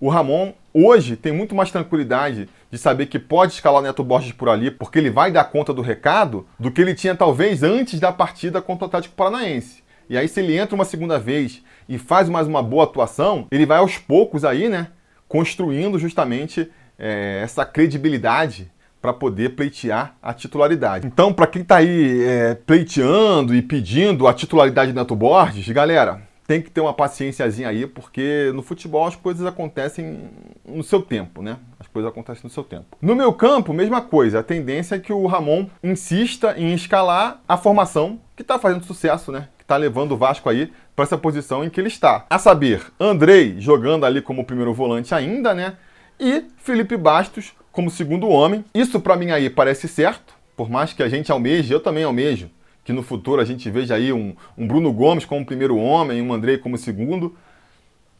o 0.00 0.08
Ramon 0.08 0.52
hoje 0.72 1.16
tem 1.16 1.32
muito 1.32 1.54
mais 1.54 1.70
tranquilidade 1.70 2.48
de 2.70 2.78
saber 2.78 3.06
que 3.06 3.18
pode 3.18 3.54
escalar 3.54 3.82
Neto 3.82 4.04
Borges 4.04 4.32
por 4.32 4.48
ali, 4.48 4.70
porque 4.70 4.98
ele 4.98 5.10
vai 5.10 5.30
dar 5.30 5.44
conta 5.44 5.72
do 5.72 5.80
recado, 5.80 6.46
do 6.58 6.70
que 6.70 6.80
ele 6.80 6.94
tinha 6.94 7.14
talvez 7.14 7.62
antes 7.62 7.98
da 7.98 8.12
partida 8.12 8.60
contra 8.60 8.84
o 8.84 8.88
Atlético 8.88 9.14
Paranaense. 9.14 9.82
E 10.08 10.16
aí, 10.16 10.28
se 10.28 10.40
ele 10.40 10.56
entra 10.56 10.74
uma 10.74 10.84
segunda 10.84 11.18
vez 11.18 11.62
e 11.88 11.98
faz 11.98 12.28
mais 12.28 12.46
uma 12.46 12.62
boa 12.62 12.84
atuação, 12.84 13.46
ele 13.50 13.66
vai 13.66 13.78
aos 13.78 13.98
poucos 13.98 14.44
aí, 14.44 14.68
né, 14.68 14.88
construindo 15.26 15.98
justamente 15.98 16.70
é, 16.98 17.40
essa 17.42 17.64
credibilidade 17.64 18.70
para 19.00 19.12
poder 19.12 19.50
pleitear 19.50 20.16
a 20.22 20.32
titularidade. 20.32 21.06
Então, 21.06 21.32
para 21.32 21.46
quem 21.46 21.62
está 21.62 21.76
aí 21.76 22.24
é, 22.24 22.54
pleiteando 22.54 23.54
e 23.54 23.62
pedindo 23.62 24.26
a 24.26 24.34
titularidade 24.34 24.92
do 24.92 24.98
Neto 24.98 25.14
Borges, 25.14 25.68
galera, 25.68 26.25
tem 26.46 26.62
que 26.62 26.70
ter 26.70 26.80
uma 26.80 26.94
paciênciazinha 26.94 27.68
aí, 27.68 27.86
porque 27.86 28.52
no 28.54 28.62
futebol 28.62 29.04
as 29.06 29.16
coisas 29.16 29.44
acontecem 29.44 30.30
no 30.64 30.82
seu 30.82 31.02
tempo, 31.02 31.42
né? 31.42 31.58
As 31.78 31.88
coisas 31.88 32.10
acontecem 32.10 32.42
no 32.44 32.50
seu 32.50 32.62
tempo. 32.62 32.96
No 33.02 33.16
meu 33.16 33.32
campo, 33.32 33.72
mesma 33.72 34.00
coisa. 34.00 34.38
A 34.38 34.42
tendência 34.42 34.94
é 34.94 34.98
que 34.98 35.12
o 35.12 35.26
Ramon 35.26 35.66
insista 35.82 36.54
em 36.56 36.72
escalar 36.72 37.42
a 37.48 37.56
formação 37.56 38.20
que 38.36 38.42
está 38.42 38.58
fazendo 38.58 38.84
sucesso, 38.84 39.32
né? 39.32 39.48
Que 39.58 39.64
está 39.64 39.76
levando 39.76 40.12
o 40.12 40.16
Vasco 40.16 40.48
aí 40.48 40.72
para 40.94 41.02
essa 41.04 41.18
posição 41.18 41.64
em 41.64 41.68
que 41.68 41.80
ele 41.80 41.88
está. 41.88 42.24
A 42.30 42.38
saber, 42.38 42.80
Andrei 42.98 43.56
jogando 43.58 44.06
ali 44.06 44.22
como 44.22 44.44
primeiro 44.44 44.72
volante 44.72 45.14
ainda, 45.14 45.52
né? 45.52 45.76
E 46.18 46.44
Felipe 46.58 46.96
Bastos 46.96 47.52
como 47.72 47.90
segundo 47.90 48.28
homem. 48.28 48.64
Isso 48.72 49.00
para 49.00 49.16
mim 49.16 49.32
aí 49.32 49.50
parece 49.50 49.88
certo, 49.88 50.34
por 50.56 50.70
mais 50.70 50.92
que 50.92 51.02
a 51.02 51.08
gente 51.08 51.30
almeje, 51.32 51.72
eu 51.72 51.80
também 51.80 52.04
almejo 52.04 52.50
que 52.86 52.92
no 52.92 53.02
futuro 53.02 53.42
a 53.42 53.44
gente 53.44 53.68
veja 53.68 53.96
aí 53.96 54.12
um, 54.12 54.32
um 54.56 54.64
Bruno 54.64 54.92
Gomes 54.92 55.24
como 55.24 55.44
primeiro 55.44 55.76
homem, 55.76 56.22
um 56.22 56.32
Andrei 56.32 56.56
como 56.56 56.78
segundo. 56.78 57.36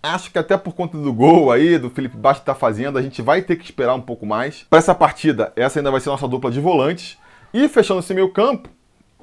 Acho 0.03 0.29
que 0.29 0.41
até 0.41 0.57
por 0.57 0.75
conta 0.75 0.99
do 0.99 1.13
gol 1.13 1.53
aí, 1.53 1.79
do 1.79 1.89
Felipe 1.89 2.17
Bastos 2.17 2.43
está 2.43 2.53
fazendo, 2.53 2.99
a 2.99 3.03
gente 3.03 3.23
vai 3.23 3.43
ter 3.43 3.55
que 3.55 3.65
esperar 3.65 3.95
um 3.95 4.01
pouco 4.01 4.27
mais. 4.27 4.65
Para 4.69 4.81
essa 4.81 4.93
partida, 4.93 5.53
essa 5.55 5.79
ainda 5.79 5.93
vai 5.93 6.01
ser 6.01 6.09
nossa 6.09 6.27
dupla 6.27 6.51
de 6.51 6.61
volantes. 6.61 7.17
E 7.55 7.69
fechando 7.69 8.01
esse 8.01 8.13
meio 8.13 8.29
campo, 8.31 8.69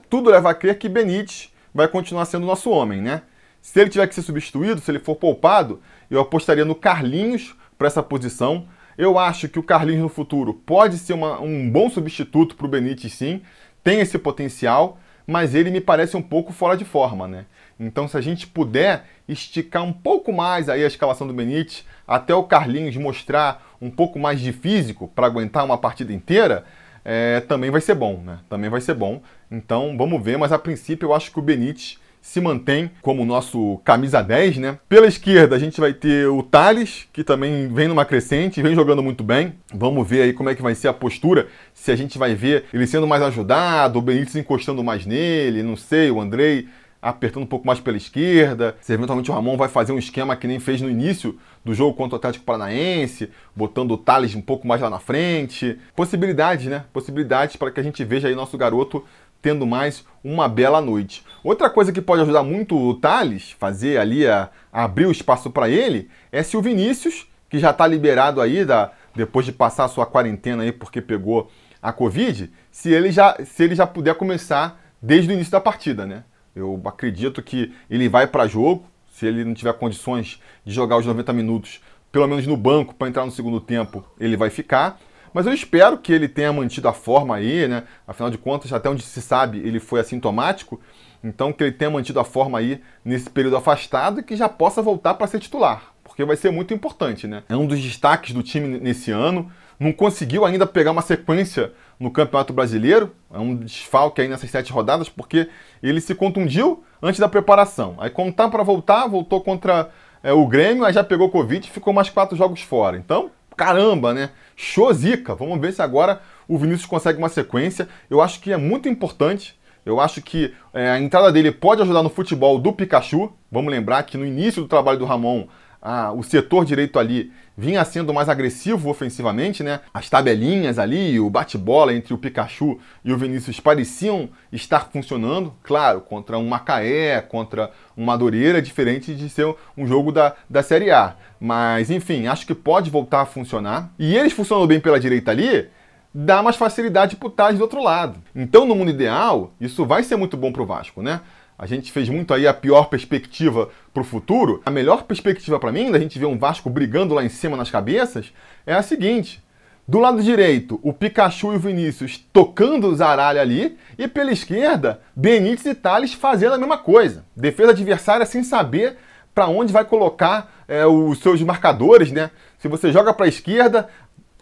tudo 0.10 0.30
leva 0.30 0.50
a 0.50 0.54
crer 0.54 0.80
que 0.80 0.88
Benítez 0.88 1.52
vai 1.74 1.90
continuar 1.90 2.24
sendo 2.24 2.46
nosso 2.46 2.70
homem, 2.70 3.02
né? 3.02 3.24
Se 3.62 3.82
ele 3.82 3.90
tiver 3.90 4.08
que 4.08 4.16
ser 4.16 4.22
substituído, 4.22 4.80
se 4.80 4.90
ele 4.90 5.00
for 5.00 5.18
poupado, 5.18 5.82
eu 6.10 6.22
apostaria 6.22 6.64
no 6.64 6.74
Carlinhos 6.74 7.54
para 7.78 7.88
essa 7.88 8.02
posição. 8.02 8.66
Eu 8.98 9.20
acho 9.20 9.50
que 9.50 9.60
o 9.60 9.64
Carlinhos 9.64 10.04
no 10.04 10.10
futuro 10.10 10.54
pode 10.54 10.98
ser 10.98 11.12
uma, 11.12 11.42
um 11.42 11.70
bom 11.70 11.90
substituto 11.90 12.56
para 12.56 12.66
o 12.66 12.70
Benítez, 12.70 13.12
sim. 13.12 13.42
Tem 13.84 14.00
esse 14.00 14.18
potencial 14.18 15.00
mas 15.26 15.56
ele 15.56 15.72
me 15.72 15.82
parece 15.82 16.18
um 16.18 16.22
pouco 16.22 16.52
fora 16.52 16.76
de 16.76 16.86
forma, 16.86 17.28
né? 17.28 17.46
Então, 17.80 18.08
se 18.08 18.16
a 18.18 18.22
gente 18.22 18.48
puder 18.48 19.06
esticar 19.28 19.84
um 19.84 19.94
pouco 19.94 20.32
mais 20.32 20.70
aí 20.70 20.84
a 20.84 20.88
escalação 20.88 21.28
do 21.28 21.34
Benítez, 21.34 21.86
até 22.08 22.34
o 22.34 22.44
Carlinhos 22.44 22.96
mostrar 22.98 23.76
um 23.82 23.90
pouco 23.90 24.20
mais 24.20 24.40
de 24.40 24.52
físico 24.52 25.08
para 25.08 25.28
aguentar 25.28 25.66
uma 25.66 25.78
partida 25.78 26.14
inteira, 26.14 26.66
é, 27.04 27.42
também 27.42 27.70
vai 27.70 27.82
ser 27.82 27.96
bom, 27.96 28.22
né? 28.24 28.40
Também 28.50 28.70
vai 28.70 28.82
ser 28.82 28.94
bom. 28.94 29.22
Então 29.52 29.98
vamos 29.98 30.24
ver, 30.24 30.38
mas 30.38 30.52
a 30.52 30.60
princípio 30.60 31.08
eu 31.08 31.14
acho 31.14 31.32
que 31.32 31.40
o 31.40 31.42
Benítez 31.42 32.00
se 32.24 32.40
mantém 32.40 32.90
como 33.02 33.26
nosso 33.26 33.82
camisa 33.84 34.22
10, 34.22 34.58
né? 34.58 34.80
Pela 34.88 35.06
esquerda 35.06 35.58
a 35.58 35.60
gente 35.60 35.80
vai 35.82 35.94
ter 35.94 36.26
o 36.28 36.42
Thales, 36.42 37.06
que 37.12 37.22
também 37.22 37.68
vem 37.68 37.90
numa 37.90 38.06
crescente, 38.06 38.62
vem 38.62 38.74
jogando 38.74 39.04
muito 39.04 39.26
bem. 39.26 39.56
Vamos 39.74 40.08
ver 40.08 40.22
aí 40.22 40.34
como 40.34 40.50
é 40.50 40.56
que 40.56 40.62
vai 40.62 40.74
ser 40.74 40.88
a 40.88 40.94
postura, 40.94 41.48
se 41.74 41.92
a 41.92 41.98
gente 41.98 42.18
vai 42.18 42.34
ver 42.34 42.64
ele 42.74 42.88
sendo 42.88 43.06
mais 43.06 43.22
ajudado, 43.22 44.00
o 44.00 44.02
Benítez 44.02 44.38
encostando 44.38 44.82
mais 44.82 45.06
nele, 45.06 45.62
não 45.62 45.76
sei, 45.76 46.10
o 46.10 46.22
Andrei 46.22 46.70
apertando 47.02 47.44
um 47.44 47.48
pouco 47.48 47.68
mais 47.68 47.82
pela 47.82 47.98
esquerda, 47.98 48.78
se 48.80 48.94
eventualmente 48.94 49.30
o 49.30 49.34
Ramon 49.34 49.58
vai 49.58 49.68
fazer 49.68 49.92
um 49.92 50.00
esquema 50.00 50.38
que 50.38 50.48
nem 50.48 50.58
fez 50.58 50.80
no 50.82 50.90
início 50.90 51.38
do 51.64 51.74
jogo 51.74 51.98
contra 51.98 52.16
o 52.16 52.18
Atlético 52.18 52.46
Paranaense, 52.46 53.30
botando 53.54 53.92
o 53.92 53.98
Thales 53.98 54.34
um 54.36 54.42
pouco 54.42 54.66
mais 54.66 54.82
lá 54.82 54.90
na 54.90 55.00
frente. 55.00 55.78
Possibilidades, 55.94 56.68
né? 56.68 56.86
Possibilidades 56.94 57.58
para 57.58 57.72
que 57.72 57.80
a 57.82 57.84
gente 57.84 58.06
veja 58.06 58.30
aí 58.30 58.36
nosso 58.36 58.58
garoto 58.58 59.04
tendo 59.44 59.68
mais 59.68 60.06
uma 60.24 60.48
bela 60.48 60.80
noite. 60.80 61.22
Outra 61.44 61.70
coisa 61.70 61.92
que 61.92 62.02
pode 62.02 62.22
ajudar 62.22 62.42
muito 62.44 62.76
o 62.78 62.96
Thales, 62.96 63.52
fazer 63.52 63.98
ali, 63.98 64.26
a, 64.26 64.50
a 64.72 64.86
abrir 64.86 65.06
o 65.06 65.12
espaço 65.12 65.52
para 65.52 65.70
ele, 65.70 66.10
é 66.32 66.42
se 66.42 66.56
o 66.56 66.62
Vinícius, 66.62 67.28
que 67.50 67.60
já 67.60 67.72
está 67.72 67.86
liberado 67.86 68.40
aí, 68.40 68.64
da, 68.64 68.92
depois 69.14 69.46
de 69.46 69.52
passar 69.52 69.84
a 69.84 69.90
sua 69.90 70.06
quarentena 70.06 70.64
aí 70.64 70.72
porque 70.72 71.02
pegou 71.02 71.52
a 71.82 71.92
Covid, 71.92 72.50
se 72.72 72.92
ele 72.94 73.12
já, 73.12 73.36
se 73.46 73.64
ele 73.64 73.76
já 73.76 73.86
puder 73.86 74.16
começar 74.16 74.82
desde 75.02 75.30
o 75.30 75.34
início 75.34 75.52
da 75.52 75.60
partida, 75.60 76.06
né? 76.06 76.24
Eu 76.56 76.82
acredito 76.86 77.44
que 77.44 77.74
ele 77.90 78.08
vai 78.08 78.26
para 78.26 78.48
jogo, 78.48 78.86
se 79.12 79.26
ele 79.26 79.44
não 79.44 79.54
tiver 79.54 79.74
condições 79.74 80.40
de 80.64 80.74
jogar 80.74 80.98
os 80.98 81.06
90 81.06 81.34
minutos, 81.34 81.82
pelo 82.14 82.28
menos 82.28 82.48
no 82.48 82.56
banco, 82.56 82.96
para 82.96 83.10
entrar 83.10 83.26
no 83.26 83.32
segundo 83.32 83.60
tempo, 83.60 84.06
ele 84.18 84.38
vai 84.38 84.50
ficar. 84.50 84.98
Mas 85.34 85.46
eu 85.46 85.54
espero 85.54 85.98
que 85.98 86.14
ele 86.14 86.28
tenha 86.28 86.54
mantido 86.54 86.88
a 86.88 86.94
forma 86.94 87.36
aí, 87.36 87.68
né? 87.68 87.84
Afinal 88.08 88.30
de 88.30 88.38
contas, 88.38 88.72
até 88.72 88.90
onde 88.90 89.02
se 89.02 89.22
sabe, 89.22 89.60
ele 89.60 89.80
foi 89.80 90.00
assintomático. 90.00 90.80
Então, 91.24 91.54
que 91.54 91.64
ele 91.64 91.72
tenha 91.72 91.90
mantido 91.90 92.20
a 92.20 92.24
forma 92.24 92.60
aí 92.60 92.82
nesse 93.04 93.30
período 93.30 93.56
afastado 93.56 94.20
e 94.20 94.24
que 94.24 94.36
já 94.36 94.50
possa 94.50 94.82
voltar 94.82 95.14
para 95.14 95.26
ser 95.26 95.40
titular. 95.40 95.94
Porque 96.04 96.24
vai 96.26 96.36
ser 96.36 96.52
muito 96.52 96.74
importante, 96.74 97.28
né? 97.28 97.44
É 97.48 97.56
um 97.56 97.66
dos 97.66 97.82
destaques 97.82 98.34
do 98.34 98.44
time 98.44 98.78
nesse 98.78 99.10
ano. 99.10 99.50
Não 99.80 99.92
conseguiu 99.92 100.46
ainda 100.46 100.68
pegar 100.68 100.92
uma 100.92 101.02
sequência 101.02 101.72
no 102.00 102.12
Campeonato 102.12 102.54
Brasileiro. 102.54 103.16
É 103.34 103.40
um 103.40 103.56
desfalque 103.56 104.22
aí 104.22 104.28
nessas 104.28 104.50
sete 104.50 104.72
rodadas, 104.72 105.10
porque 105.10 105.50
ele 105.82 106.02
se 106.02 106.14
contundiu 106.14 106.84
antes 107.02 107.20
da 107.20 107.30
preparação. 107.30 107.96
Aí, 107.98 108.10
quando 108.10 108.34
tá 108.34 108.48
para 108.50 108.62
voltar, 108.62 109.08
voltou 109.08 109.42
contra 109.42 109.90
é, 110.22 110.32
o 110.32 110.46
Grêmio, 110.48 110.86
aí 110.86 110.94
já 110.94 111.04
pegou 111.04 111.30
Covid 111.30 111.68
e 111.68 111.72
ficou 111.72 111.94
mais 111.94 112.10
quatro 112.10 112.36
jogos 112.36 112.62
fora. 112.62 112.98
Então, 112.98 113.32
caramba, 113.56 114.14
né? 114.14 114.32
Shozica. 114.56 115.36
Vamos 115.36 115.60
ver 115.60 115.74
se 115.74 115.82
agora 115.82 116.22
o 116.48 116.58
Vinícius 116.58 116.86
consegue 116.86 117.18
uma 117.18 117.30
sequência. 117.30 117.88
Eu 118.10 118.22
acho 118.22 118.40
que 118.40 118.52
é 118.52 118.58
muito 118.58 118.88
importante. 118.90 119.58
Eu 119.86 120.00
acho 120.00 120.22
que 120.22 120.54
é, 120.74 120.90
a 120.90 121.00
entrada 121.00 121.32
dele 121.32 121.52
pode 121.52 121.82
ajudar 121.82 122.04
no 122.04 122.10
futebol 122.10 122.58
do 122.58 122.72
Pikachu. 122.72 123.34
Vamos 123.52 123.72
lembrar 123.72 124.04
que 124.04 124.18
no 124.18 124.26
início 124.26 124.62
do 124.62 124.68
trabalho 124.68 125.00
do 125.00 125.06
Ramon, 125.06 125.48
ah, 125.86 126.14
o 126.14 126.24
setor 126.24 126.64
direito 126.64 126.98
ali 126.98 127.30
vinha 127.58 127.84
sendo 127.84 128.14
mais 128.14 128.30
agressivo 128.30 128.90
ofensivamente, 128.90 129.62
né? 129.62 129.82
As 129.94 130.10
tabelinhas 130.10 130.80
ali, 130.80 131.20
o 131.20 131.30
bate-bola 131.30 131.94
entre 131.94 132.14
o 132.14 132.18
Pikachu 132.18 132.80
e 133.04 133.12
o 133.12 133.18
Vinícius 133.18 133.60
pareciam 133.60 134.30
estar 134.50 134.90
funcionando, 134.92 135.54
claro, 135.62 136.00
contra 136.00 136.38
um 136.38 136.48
Macaé, 136.48 137.20
contra 137.22 137.70
um 137.98 138.06
Madureira, 138.06 138.62
diferente 138.62 139.14
de 139.14 139.28
ser 139.28 139.54
um 139.78 139.86
jogo 139.86 140.14
da, 140.14 140.34
da 140.50 140.64
Série 140.64 140.90
A. 140.90 141.18
Mas, 141.38 141.92
enfim, 141.92 142.28
acho 142.28 142.48
que 142.48 142.56
pode 142.56 142.90
voltar 142.90 143.20
a 143.20 143.26
funcionar. 143.26 143.92
E 144.00 144.16
eles 144.16 144.32
funcionando 144.32 144.66
bem 144.66 144.80
pela 144.80 145.02
direita 145.02 145.32
ali, 145.32 145.68
dá 146.14 146.42
mais 146.42 146.56
facilidade 146.56 147.18
pro 147.18 147.30
Taz 147.30 147.58
do 147.58 147.62
outro 147.62 147.84
lado. 147.84 148.22
Então, 148.34 148.66
no 148.66 148.74
mundo 148.74 148.90
ideal, 148.90 149.52
isso 149.60 149.86
vai 149.86 150.02
ser 150.02 150.16
muito 150.16 150.38
bom 150.38 150.54
pro 150.54 150.66
Vasco, 150.66 151.02
né? 151.02 151.20
A 151.64 151.66
gente 151.66 151.94
fez 151.94 152.10
muito 152.10 152.34
aí 152.34 152.46
a 152.46 152.54
pior 152.54 152.90
perspectiva 152.90 153.70
para 153.94 154.02
o 154.02 154.04
futuro. 154.04 154.62
A 154.66 154.70
melhor 154.70 155.04
perspectiva 155.04 155.58
para 155.58 155.72
mim, 155.72 155.94
da 155.94 155.98
gente 155.98 156.20
ver 156.20 156.26
um 156.26 156.38
Vasco 156.38 156.70
brigando 156.70 157.14
lá 157.14 157.24
em 157.24 157.30
cima 157.30 157.56
nas 157.56 157.72
cabeças, 157.72 158.34
é 158.68 158.74
a 158.74 158.82
seguinte: 158.82 159.42
do 159.88 159.98
lado 159.98 160.22
direito, 160.22 160.78
o 160.84 160.92
Pikachu 160.92 161.54
e 161.54 161.56
o 161.56 161.60
Vinícius 161.60 162.18
tocando 162.34 162.88
o 162.88 162.96
Zaralho 162.98 163.40
ali, 163.40 163.78
e 163.98 164.10
pela 164.10 164.34
esquerda, 164.34 165.00
Benítez 165.16 165.66
e 165.66 165.74
Thales 165.74 166.14
fazendo 166.14 166.56
a 166.56 166.58
mesma 166.58 166.78
coisa. 166.78 167.24
Defesa 167.34 167.72
adversária 167.72 168.26
sem 168.26 168.44
saber 168.44 168.98
para 169.34 169.48
onde 169.48 169.72
vai 169.72 169.86
colocar 169.86 170.66
é, 170.68 170.86
os 170.86 171.20
seus 171.20 171.42
marcadores, 171.42 172.12
né? 172.12 172.30
Se 172.60 172.68
você 172.68 172.92
joga 172.92 173.14
para 173.14 173.26
a 173.26 173.30
esquerda, 173.30 173.88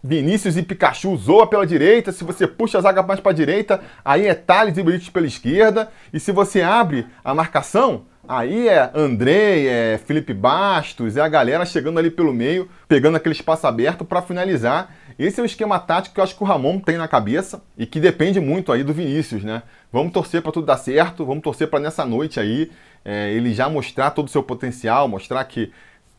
Vinícius 0.03 0.57
e 0.57 0.63
Pikachu 0.63 1.15
zoa 1.15 1.47
pela 1.47 1.65
direita. 1.65 2.11
Se 2.11 2.23
você 2.23 2.47
puxa 2.47 2.77
a 2.77 2.81
zaga 2.81 3.03
mais 3.03 3.19
para 3.19 3.31
a 3.31 3.35
direita, 3.35 3.81
aí 4.03 4.27
é 4.27 4.33
Thales 4.33 4.77
e 4.77 4.83
Benítez 4.83 5.09
pela 5.09 5.27
esquerda. 5.27 5.91
E 6.11 6.19
se 6.19 6.31
você 6.31 6.61
abre 6.61 7.05
a 7.23 7.33
marcação, 7.33 8.03
aí 8.27 8.67
é 8.67 8.89
André, 8.95 9.65
é 9.65 9.97
Felipe 9.97 10.33
Bastos, 10.33 11.17
é 11.17 11.21
a 11.21 11.27
galera 11.27 11.65
chegando 11.65 11.99
ali 11.99 12.09
pelo 12.09 12.33
meio, 12.33 12.69
pegando 12.87 13.17
aquele 13.17 13.35
espaço 13.35 13.67
aberto 13.67 14.03
para 14.03 14.21
finalizar. 14.21 14.95
Esse 15.19 15.39
é 15.39 15.43
o 15.43 15.45
esquema 15.45 15.77
tático 15.77 16.15
que 16.15 16.19
eu 16.19 16.23
acho 16.23 16.35
que 16.35 16.43
o 16.43 16.47
Ramon 16.47 16.79
tem 16.79 16.97
na 16.97 17.07
cabeça 17.07 17.61
e 17.77 17.85
que 17.85 17.99
depende 17.99 18.39
muito 18.39 18.71
aí 18.71 18.83
do 18.83 18.93
Vinícius, 18.93 19.43
né? 19.43 19.61
Vamos 19.91 20.13
torcer 20.13 20.41
para 20.41 20.51
tudo 20.51 20.65
dar 20.65 20.77
certo, 20.77 21.25
vamos 21.25 21.43
torcer 21.43 21.67
para 21.67 21.79
nessa 21.79 22.05
noite 22.05 22.39
aí 22.39 22.71
é, 23.03 23.31
ele 23.31 23.53
já 23.53 23.69
mostrar 23.69 24.11
todo 24.11 24.27
o 24.27 24.31
seu 24.31 24.43
potencial, 24.43 25.07
mostrar 25.07 25.43
que 25.45 25.71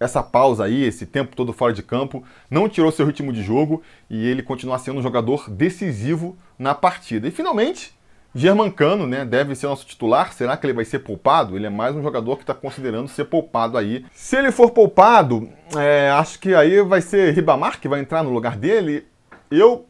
essa 0.03 0.23
pausa 0.23 0.65
aí, 0.65 0.83
esse 0.83 1.07
tempo 1.07 1.37
todo 1.37 1.53
fora 1.53 1.73
de 1.73 1.83
campo, 1.83 2.25
não 2.51 2.69
tirou 2.69 2.91
seu 2.91 3.07
ritmo 3.07 3.33
de 3.33 3.43
jogo 3.43 3.83
e 4.11 4.27
ele 4.27 4.43
continua 4.43 4.79
sendo 4.79 4.99
um 4.99 5.03
jogador 5.03 5.49
decisivo 5.49 6.37
na 6.59 6.75
partida. 6.75 7.29
E 7.29 7.31
finalmente, 7.31 7.95
Germancano, 8.35 9.07
né, 9.07 9.25
deve 9.25 9.55
ser 9.55 9.67
nosso 9.67 9.87
titular. 9.87 10.33
Será 10.33 10.57
que 10.57 10.67
ele 10.67 10.73
vai 10.73 10.85
ser 10.85 11.01
poupado? 11.01 11.55
Ele 11.55 11.67
é 11.67 11.71
mais 11.71 11.95
um 11.95 12.03
jogador 12.03 12.37
que 12.37 12.43
está 12.43 12.55
considerando 12.55 13.09
ser 13.09 13.27
poupado 13.27 13.77
aí. 13.77 14.05
Se 14.13 14.37
ele 14.37 14.51
for 14.51 14.71
poupado, 14.71 15.49
é, 15.77 16.11
acho 16.11 16.39
que 16.39 16.55
aí 16.55 16.83
vai 16.83 17.01
ser 17.01 17.33
Ribamar 17.35 17.79
que 17.79 17.89
vai 17.89 18.01
entrar 18.01 18.23
no 18.23 18.31
lugar 18.31 18.57
dele. 18.57 19.07
Eu 19.51 19.87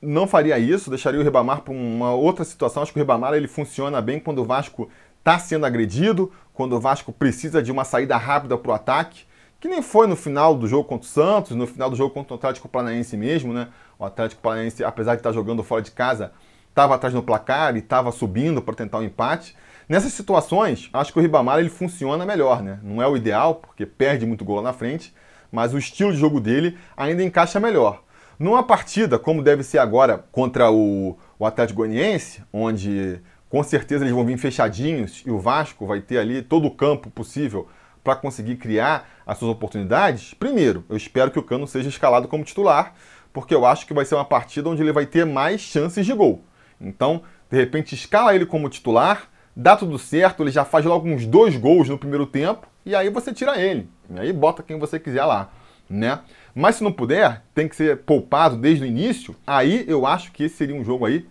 não 0.00 0.26
faria 0.26 0.58
isso, 0.58 0.90
deixaria 0.90 1.20
o 1.20 1.22
Ribamar 1.22 1.60
para 1.60 1.74
uma 1.74 2.12
outra 2.12 2.44
situação. 2.44 2.82
Acho 2.82 2.92
que 2.92 2.98
o 2.98 3.02
Ribamar 3.02 3.34
ele 3.34 3.46
funciona 3.46 4.00
bem 4.00 4.18
quando 4.18 4.38
o 4.40 4.44
Vasco 4.44 4.88
está 5.18 5.38
sendo 5.38 5.66
agredido, 5.66 6.32
quando 6.54 6.74
o 6.74 6.80
Vasco 6.80 7.12
precisa 7.12 7.62
de 7.62 7.70
uma 7.70 7.84
saída 7.84 8.16
rápida 8.16 8.56
para 8.56 8.72
o 8.72 8.74
ataque 8.74 9.24
que 9.64 9.68
nem 9.68 9.80
foi 9.80 10.06
no 10.06 10.14
final 10.14 10.54
do 10.54 10.68
jogo 10.68 10.86
contra 10.86 11.06
o 11.06 11.10
Santos, 11.10 11.56
no 11.56 11.66
final 11.66 11.88
do 11.88 11.96
jogo 11.96 12.12
contra 12.12 12.34
o 12.34 12.36
Atlético 12.36 12.68
Paranaense 12.68 13.16
mesmo, 13.16 13.50
né? 13.50 13.68
O 13.98 14.04
Atlético 14.04 14.42
Paranaense, 14.42 14.84
apesar 14.84 15.14
de 15.14 15.20
estar 15.20 15.32
jogando 15.32 15.64
fora 15.64 15.80
de 15.80 15.90
casa, 15.90 16.32
estava 16.68 16.94
atrás 16.94 17.14
no 17.14 17.22
placar 17.22 17.74
e 17.74 17.78
estava 17.78 18.12
subindo 18.12 18.60
para 18.60 18.74
tentar 18.74 18.98
um 18.98 19.02
empate. 19.02 19.56
Nessas 19.88 20.12
situações, 20.12 20.90
acho 20.92 21.14
que 21.14 21.18
o 21.18 21.22
Ribamar 21.22 21.60
ele 21.60 21.70
funciona 21.70 22.26
melhor, 22.26 22.62
né? 22.62 22.78
Não 22.82 23.00
é 23.00 23.08
o 23.08 23.16
ideal, 23.16 23.54
porque 23.54 23.86
perde 23.86 24.26
muito 24.26 24.44
gol 24.44 24.56
lá 24.56 24.64
na 24.64 24.74
frente, 24.74 25.14
mas 25.50 25.72
o 25.72 25.78
estilo 25.78 26.12
de 26.12 26.18
jogo 26.18 26.42
dele 26.42 26.76
ainda 26.94 27.22
encaixa 27.22 27.58
melhor. 27.58 28.02
Numa 28.38 28.62
partida, 28.62 29.18
como 29.18 29.42
deve 29.42 29.62
ser 29.62 29.78
agora 29.78 30.26
contra 30.30 30.70
o, 30.70 31.16
o 31.38 31.46
Atlético 31.46 31.78
Goianiense, 31.78 32.42
onde 32.52 33.18
com 33.48 33.62
certeza 33.62 34.04
eles 34.04 34.14
vão 34.14 34.26
vir 34.26 34.36
fechadinhos 34.36 35.22
e 35.24 35.30
o 35.30 35.38
Vasco 35.38 35.86
vai 35.86 36.02
ter 36.02 36.18
ali 36.18 36.42
todo 36.42 36.66
o 36.66 36.70
campo 36.70 37.08
possível 37.08 37.66
para 38.04 38.14
conseguir 38.14 38.56
criar 38.56 39.08
as 39.26 39.38
suas 39.38 39.50
oportunidades, 39.50 40.34
primeiro, 40.34 40.84
eu 40.90 40.96
espero 40.96 41.30
que 41.30 41.38
o 41.38 41.42
Cano 41.42 41.66
seja 41.66 41.88
escalado 41.88 42.28
como 42.28 42.44
titular, 42.44 42.94
porque 43.32 43.54
eu 43.54 43.64
acho 43.64 43.86
que 43.86 43.94
vai 43.94 44.04
ser 44.04 44.14
uma 44.14 44.24
partida 44.24 44.68
onde 44.68 44.82
ele 44.82 44.92
vai 44.92 45.06
ter 45.06 45.24
mais 45.24 45.62
chances 45.62 46.04
de 46.04 46.12
gol. 46.12 46.44
Então, 46.78 47.22
de 47.50 47.56
repente, 47.56 47.94
escala 47.94 48.34
ele 48.34 48.44
como 48.44 48.68
titular, 48.68 49.28
dá 49.56 49.74
tudo 49.74 49.98
certo, 49.98 50.42
ele 50.42 50.50
já 50.50 50.64
faz 50.64 50.84
logo 50.84 51.08
uns 51.08 51.26
dois 51.26 51.56
gols 51.56 51.88
no 51.88 51.98
primeiro 51.98 52.26
tempo, 52.26 52.68
e 52.84 52.94
aí 52.94 53.08
você 53.08 53.32
tira 53.32 53.58
ele. 53.58 53.88
E 54.10 54.20
aí 54.20 54.32
bota 54.32 54.62
quem 54.62 54.78
você 54.78 55.00
quiser 55.00 55.24
lá, 55.24 55.50
né? 55.88 56.20
Mas 56.54 56.76
se 56.76 56.84
não 56.84 56.92
puder, 56.92 57.42
tem 57.54 57.66
que 57.66 57.74
ser 57.74 58.02
poupado 58.02 58.56
desde 58.56 58.84
o 58.84 58.86
início, 58.86 59.34
aí 59.46 59.84
eu 59.88 60.06
acho 60.06 60.30
que 60.30 60.44
esse 60.44 60.56
seria 60.56 60.76
um 60.76 60.84
jogo 60.84 61.06
aí 61.06 61.26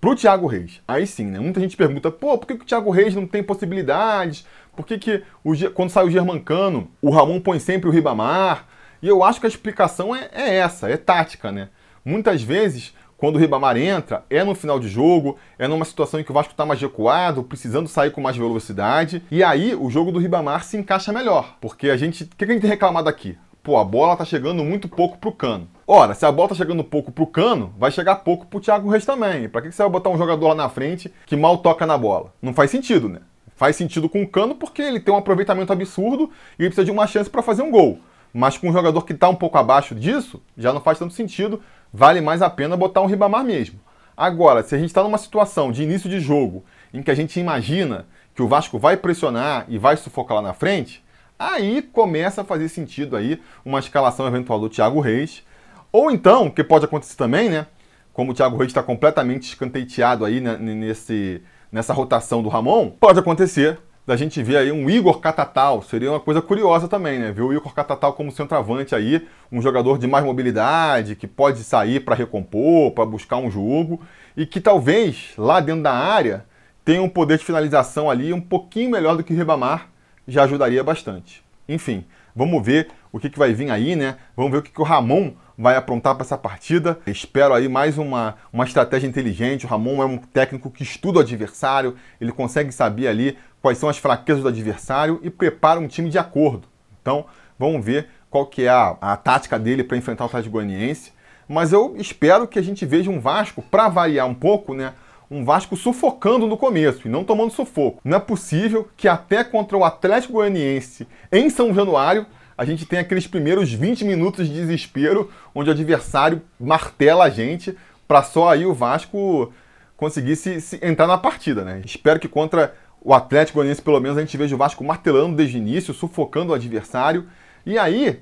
pro 0.00 0.16
Thiago 0.16 0.46
Reis. 0.46 0.80
Aí 0.86 1.06
sim, 1.06 1.26
né? 1.26 1.38
Muita 1.38 1.60
gente 1.60 1.76
pergunta, 1.76 2.10
pô, 2.10 2.36
por 2.36 2.46
que, 2.46 2.56
que 2.56 2.62
o 2.62 2.66
Thiago 2.66 2.90
Reis 2.90 3.14
não 3.14 3.26
tem 3.26 3.42
possibilidades? 3.42 4.44
Por 4.74 4.86
que, 4.86 4.98
que 4.98 5.22
o, 5.44 5.52
quando 5.72 5.90
sai 5.90 6.04
o 6.04 6.10
Germancano, 6.10 6.90
o 7.00 7.10
Ramon 7.10 7.40
põe 7.40 7.58
sempre 7.58 7.88
o 7.88 7.92
Ribamar? 7.92 8.66
E 9.02 9.08
eu 9.08 9.22
acho 9.22 9.40
que 9.40 9.46
a 9.46 9.48
explicação 9.48 10.14
é, 10.14 10.28
é 10.32 10.56
essa, 10.56 10.88
é 10.88 10.96
tática, 10.96 11.50
né? 11.50 11.68
Muitas 12.04 12.42
vezes, 12.42 12.94
quando 13.16 13.36
o 13.36 13.38
Ribamar 13.38 13.76
entra, 13.76 14.24
é 14.30 14.42
no 14.42 14.54
final 14.54 14.80
de 14.80 14.88
jogo, 14.88 15.36
é 15.58 15.68
numa 15.68 15.84
situação 15.84 16.18
em 16.18 16.24
que 16.24 16.30
o 16.30 16.34
Vasco 16.34 16.52
está 16.52 16.66
mais 16.66 16.80
recuado, 16.80 17.44
precisando 17.44 17.88
sair 17.88 18.10
com 18.10 18.20
mais 18.20 18.36
velocidade. 18.36 19.22
E 19.30 19.44
aí 19.44 19.74
o 19.74 19.90
jogo 19.90 20.10
do 20.10 20.18
Ribamar 20.18 20.64
se 20.64 20.76
encaixa 20.76 21.12
melhor. 21.12 21.56
Porque 21.60 21.90
a 21.90 21.96
gente. 21.96 22.24
O 22.24 22.28
que 22.36 22.44
a 22.44 22.48
gente 22.48 22.62
tem 22.62 22.70
reclamado 22.70 23.08
aqui? 23.08 23.38
Pô, 23.62 23.76
a 23.76 23.84
bola 23.84 24.16
tá 24.16 24.24
chegando 24.24 24.64
muito 24.64 24.88
pouco 24.88 25.18
pro 25.18 25.30
cano. 25.30 25.68
Ora, 25.86 26.14
se 26.14 26.26
a 26.26 26.32
bola 26.32 26.48
tá 26.48 26.54
chegando 26.56 26.82
pouco 26.82 27.12
pro 27.12 27.26
cano, 27.26 27.72
vai 27.78 27.92
chegar 27.92 28.16
pouco 28.16 28.46
pro 28.46 28.58
Thiago 28.58 28.90
Reis 28.90 29.04
também. 29.04 29.48
Pra 29.48 29.62
que 29.62 29.70
você 29.70 29.82
vai 29.82 29.92
botar 29.92 30.10
um 30.10 30.18
jogador 30.18 30.48
lá 30.48 30.54
na 30.56 30.68
frente 30.68 31.12
que 31.24 31.36
mal 31.36 31.58
toca 31.58 31.86
na 31.86 31.96
bola? 31.96 32.32
Não 32.42 32.52
faz 32.52 32.72
sentido, 32.72 33.08
né? 33.08 33.20
Faz 33.54 33.76
sentido 33.76 34.08
com 34.08 34.22
o 34.22 34.28
Cano 34.28 34.54
porque 34.54 34.82
ele 34.82 35.00
tem 35.00 35.12
um 35.12 35.18
aproveitamento 35.18 35.72
absurdo 35.72 36.30
e 36.58 36.62
ele 36.62 36.70
precisa 36.70 36.84
de 36.84 36.90
uma 36.90 37.06
chance 37.06 37.30
para 37.30 37.42
fazer 37.42 37.62
um 37.62 37.70
gol. 37.70 37.98
Mas 38.32 38.56
com 38.56 38.68
um 38.68 38.72
jogador 38.72 39.04
que 39.04 39.12
está 39.12 39.28
um 39.28 39.34
pouco 39.34 39.58
abaixo 39.58 39.94
disso, 39.94 40.42
já 40.56 40.72
não 40.72 40.80
faz 40.80 40.98
tanto 40.98 41.12
sentido. 41.12 41.62
Vale 41.92 42.20
mais 42.20 42.40
a 42.40 42.48
pena 42.48 42.76
botar 42.76 43.02
um 43.02 43.06
Ribamar 43.06 43.44
mesmo. 43.44 43.78
Agora, 44.16 44.62
se 44.62 44.74
a 44.74 44.78
gente 44.78 44.88
está 44.88 45.02
numa 45.02 45.18
situação 45.18 45.70
de 45.70 45.82
início 45.82 46.08
de 46.08 46.20
jogo 46.20 46.64
em 46.92 47.02
que 47.02 47.10
a 47.10 47.14
gente 47.14 47.38
imagina 47.38 48.06
que 48.34 48.42
o 48.42 48.48
Vasco 48.48 48.78
vai 48.78 48.96
pressionar 48.96 49.66
e 49.68 49.78
vai 49.78 49.96
sufocar 49.96 50.36
lá 50.36 50.42
na 50.42 50.54
frente, 50.54 51.04
aí 51.38 51.82
começa 51.82 52.42
a 52.42 52.44
fazer 52.44 52.68
sentido 52.68 53.16
aí 53.16 53.40
uma 53.64 53.78
escalação 53.78 54.26
eventual 54.26 54.60
do 54.60 54.68
Thiago 54.68 55.00
Reis. 55.00 55.42
Ou 55.90 56.10
então, 56.10 56.48
que 56.50 56.64
pode 56.64 56.84
acontecer 56.84 57.16
também, 57.16 57.50
né? 57.50 57.66
Como 58.12 58.32
o 58.32 58.34
Thiago 58.34 58.56
Reis 58.56 58.70
está 58.70 58.82
completamente 58.82 59.44
escanteiteado 59.44 60.24
aí 60.24 60.40
né, 60.40 60.56
nesse, 60.56 61.42
nessa 61.72 61.94
rotação 61.94 62.42
do 62.42 62.50
Ramon, 62.50 62.90
pode 62.90 63.18
acontecer 63.18 63.78
da 64.06 64.16
gente 64.16 64.42
ver 64.42 64.58
aí 64.58 64.70
um 64.70 64.90
Igor 64.90 65.20
Catatal. 65.20 65.80
Seria 65.80 66.10
uma 66.10 66.20
coisa 66.20 66.42
curiosa 66.42 66.86
também, 66.86 67.18
né? 67.18 67.32
Ver 67.32 67.42
o 67.42 67.52
Igor 67.52 67.72
Catatal 67.72 68.12
como 68.12 68.30
centroavante 68.30 68.94
aí, 68.94 69.26
um 69.50 69.62
jogador 69.62 69.98
de 69.98 70.06
mais 70.06 70.24
mobilidade, 70.24 71.16
que 71.16 71.26
pode 71.26 71.64
sair 71.64 72.00
para 72.00 72.14
recompor, 72.14 72.90
para 72.92 73.06
buscar 73.06 73.38
um 73.38 73.50
jogo, 73.50 74.00
e 74.36 74.44
que 74.44 74.60
talvez 74.60 75.32
lá 75.38 75.60
dentro 75.60 75.82
da 75.82 75.94
área 75.94 76.44
tenha 76.84 77.02
um 77.02 77.08
poder 77.08 77.38
de 77.38 77.44
finalização 77.44 78.10
ali 78.10 78.32
um 78.32 78.40
pouquinho 78.40 78.90
melhor 78.90 79.16
do 79.16 79.22
que 79.22 79.32
o 79.32 79.36
Ribamar, 79.36 79.88
já 80.26 80.42
ajudaria 80.42 80.82
bastante. 80.82 81.42
Enfim, 81.68 82.04
vamos 82.34 82.64
ver 82.64 82.88
o 83.12 83.20
que, 83.20 83.30
que 83.30 83.38
vai 83.38 83.54
vir 83.54 83.70
aí, 83.70 83.94
né? 83.94 84.16
Vamos 84.36 84.50
ver 84.50 84.58
o 84.58 84.62
que, 84.62 84.72
que 84.72 84.80
o 84.80 84.84
Ramon 84.84 85.32
vai 85.56 85.76
aprontar 85.76 86.14
para 86.14 86.24
essa 86.24 86.38
partida. 86.38 86.98
Espero 87.06 87.54
aí 87.54 87.68
mais 87.68 87.98
uma, 87.98 88.36
uma 88.52 88.64
estratégia 88.64 89.06
inteligente. 89.06 89.66
O 89.66 89.68
Ramon 89.68 90.02
é 90.02 90.06
um 90.06 90.18
técnico 90.18 90.70
que 90.70 90.82
estuda 90.82 91.18
o 91.18 91.22
adversário, 91.22 91.96
ele 92.20 92.32
consegue 92.32 92.72
saber 92.72 93.08
ali 93.08 93.36
quais 93.60 93.78
são 93.78 93.88
as 93.88 93.98
fraquezas 93.98 94.42
do 94.42 94.48
adversário 94.48 95.20
e 95.22 95.30
prepara 95.30 95.78
um 95.78 95.88
time 95.88 96.10
de 96.10 96.18
acordo. 96.18 96.66
Então, 97.00 97.26
vamos 97.58 97.84
ver 97.84 98.08
qual 98.30 98.46
que 98.46 98.64
é 98.64 98.68
a, 98.68 98.96
a 99.00 99.16
tática 99.16 99.58
dele 99.58 99.84
para 99.84 99.96
enfrentar 99.96 100.24
o 100.24 100.26
Atlético 100.26 100.54
Goianiense. 100.54 101.12
Mas 101.48 101.72
eu 101.72 101.94
espero 101.96 102.48
que 102.48 102.58
a 102.58 102.62
gente 102.62 102.86
veja 102.86 103.10
um 103.10 103.20
Vasco, 103.20 103.62
para 103.62 103.88
variar 103.88 104.26
um 104.26 104.34
pouco, 104.34 104.74
né? 104.74 104.94
Um 105.30 105.44
Vasco 105.44 105.76
sufocando 105.76 106.46
no 106.46 106.56
começo 106.56 107.06
e 107.06 107.10
não 107.10 107.24
tomando 107.24 107.50
sufoco. 107.50 108.00
Não 108.04 108.16
é 108.16 108.20
possível 108.20 108.88
que 108.96 109.08
até 109.08 109.42
contra 109.42 109.76
o 109.76 109.84
Atlético 109.84 110.34
Goianiense 110.34 111.06
em 111.30 111.48
São 111.48 111.72
Januário 111.74 112.26
a 112.62 112.64
gente 112.64 112.86
tem 112.86 113.00
aqueles 113.00 113.26
primeiros 113.26 113.72
20 113.72 114.04
minutos 114.04 114.46
de 114.46 114.54
desespero 114.54 115.28
onde 115.52 115.68
o 115.68 115.72
adversário 115.72 116.40
martela 116.60 117.24
a 117.24 117.28
gente 117.28 117.76
para 118.06 118.22
só 118.22 118.50
aí 118.50 118.64
o 118.64 118.72
Vasco 118.72 119.52
conseguir 119.96 120.36
se, 120.36 120.60
se, 120.60 120.78
entrar 120.80 121.08
na 121.08 121.18
partida, 121.18 121.64
né? 121.64 121.82
Espero 121.84 122.20
que 122.20 122.28
contra 122.28 122.72
o 123.00 123.12
Atlético 123.12 123.56
Goianiense, 123.56 123.82
pelo 123.82 123.98
menos, 123.98 124.16
a 124.16 124.20
gente 124.20 124.36
veja 124.36 124.54
o 124.54 124.58
Vasco 124.58 124.84
martelando 124.84 125.34
desde 125.34 125.56
o 125.56 125.58
início, 125.58 125.92
sufocando 125.92 126.52
o 126.52 126.54
adversário. 126.54 127.26
E 127.66 127.76
aí, 127.76 128.20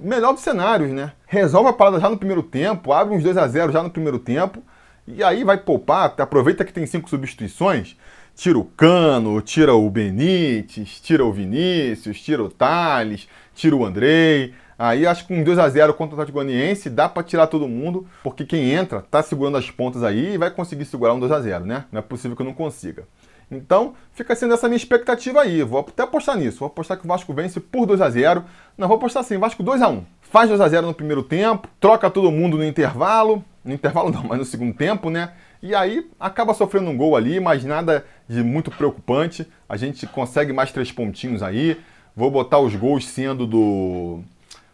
melhor 0.00 0.32
dos 0.32 0.42
cenários, 0.42 0.90
né? 0.90 1.12
Resolve 1.26 1.68
a 1.68 1.72
parada 1.74 2.00
já 2.00 2.08
no 2.08 2.16
primeiro 2.16 2.42
tempo, 2.42 2.94
abre 2.94 3.14
uns 3.14 3.22
2 3.22 3.36
a 3.36 3.46
0 3.46 3.72
já 3.72 3.82
no 3.82 3.90
primeiro 3.90 4.18
tempo, 4.18 4.62
e 5.06 5.22
aí 5.22 5.44
vai 5.44 5.58
poupar, 5.58 6.14
aproveita 6.16 6.64
que 6.64 6.72
tem 6.72 6.86
cinco 6.86 7.10
substituições, 7.10 7.94
tira 8.36 8.58
o 8.58 8.64
Cano, 8.64 9.40
tira 9.40 9.74
o 9.74 9.88
Benítez, 9.90 11.00
tira 11.00 11.24
o 11.24 11.32
Vinícius, 11.32 12.20
tira 12.20 12.42
o 12.42 12.50
Thales, 12.50 13.26
tira 13.56 13.74
o 13.74 13.84
Andrei. 13.84 14.54
Aí 14.78 15.06
acho 15.06 15.26
que 15.26 15.34
com 15.34 15.42
2 15.42 15.58
a 15.58 15.68
0 15.68 15.94
contra 15.94 16.14
o 16.14 16.20
Atlético 16.20 16.44
Goianiense 16.44 16.90
dá 16.90 17.08
para 17.08 17.22
tirar 17.22 17.46
todo 17.46 17.66
mundo, 17.66 18.06
porque 18.22 18.44
quem 18.44 18.70
entra 18.70 19.00
tá 19.00 19.22
segurando 19.22 19.56
as 19.56 19.70
pontas 19.70 20.02
aí 20.02 20.34
e 20.34 20.38
vai 20.38 20.50
conseguir 20.50 20.84
segurar 20.84 21.14
um 21.14 21.18
2 21.18 21.32
a 21.32 21.40
0, 21.40 21.64
né? 21.64 21.86
Não 21.90 21.98
é 21.98 22.02
possível 22.02 22.36
que 22.36 22.42
eu 22.42 22.46
não 22.46 22.52
consiga. 22.52 23.04
Então, 23.50 23.94
fica 24.12 24.34
sendo 24.34 24.54
essa 24.54 24.68
minha 24.68 24.76
expectativa 24.76 25.40
aí. 25.40 25.62
Vou 25.62 25.80
até 25.80 26.02
apostar 26.02 26.36
nisso. 26.36 26.58
Vou 26.58 26.66
apostar 26.66 26.98
que 26.98 27.04
o 27.04 27.08
Vasco 27.08 27.32
vence 27.32 27.60
por 27.60 27.86
2 27.86 28.00
a 28.00 28.10
0 28.10 28.44
Não, 28.76 28.88
vou 28.88 28.96
apostar 28.96 29.22
assim, 29.22 29.38
Vasco 29.38 29.62
2 29.62 29.80
a 29.82 29.88
1 29.88 30.04
Faz 30.20 30.48
2 30.48 30.60
a 30.60 30.68
0 30.68 30.86
no 30.86 30.94
primeiro 30.94 31.22
tempo, 31.22 31.68
troca 31.80 32.10
todo 32.10 32.30
mundo 32.30 32.56
no 32.56 32.64
intervalo. 32.64 33.44
No 33.64 33.72
intervalo 33.72 34.10
não, 34.10 34.24
mas 34.28 34.38
no 34.38 34.44
segundo 34.44 34.74
tempo, 34.74 35.10
né? 35.10 35.32
E 35.62 35.74
aí 35.74 36.10
acaba 36.18 36.52
sofrendo 36.52 36.90
um 36.90 36.96
gol 36.96 37.16
ali, 37.16 37.40
mas 37.40 37.64
nada 37.64 38.04
de 38.28 38.42
muito 38.42 38.70
preocupante. 38.70 39.46
A 39.68 39.76
gente 39.76 40.06
consegue 40.06 40.52
mais 40.52 40.72
três 40.72 40.92
pontinhos 40.92 41.42
aí. 41.42 41.80
Vou 42.16 42.30
botar 42.30 42.58
os 42.60 42.74
gols 42.74 43.06
sendo 43.06 43.46
do. 43.46 44.20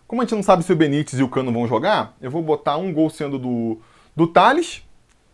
Como 0.07 0.23
a 0.23 0.25
gente 0.25 0.37
não 0.37 0.45
sabe 0.45 0.63
se 0.63 0.73
o 0.73 0.77
Benítez 0.77 1.19
e 1.19 1.25
o 1.25 1.29
Cano 1.29 1.51
vão 1.51 1.67
jogar, 1.67 2.15
eu 2.23 2.31
vou 2.31 2.41
botar 2.41 2.77
um 2.77 2.93
gol 2.93 3.11
sendo 3.11 3.37
do, 3.37 3.81
do 4.15 4.29
Thales 4.29 4.85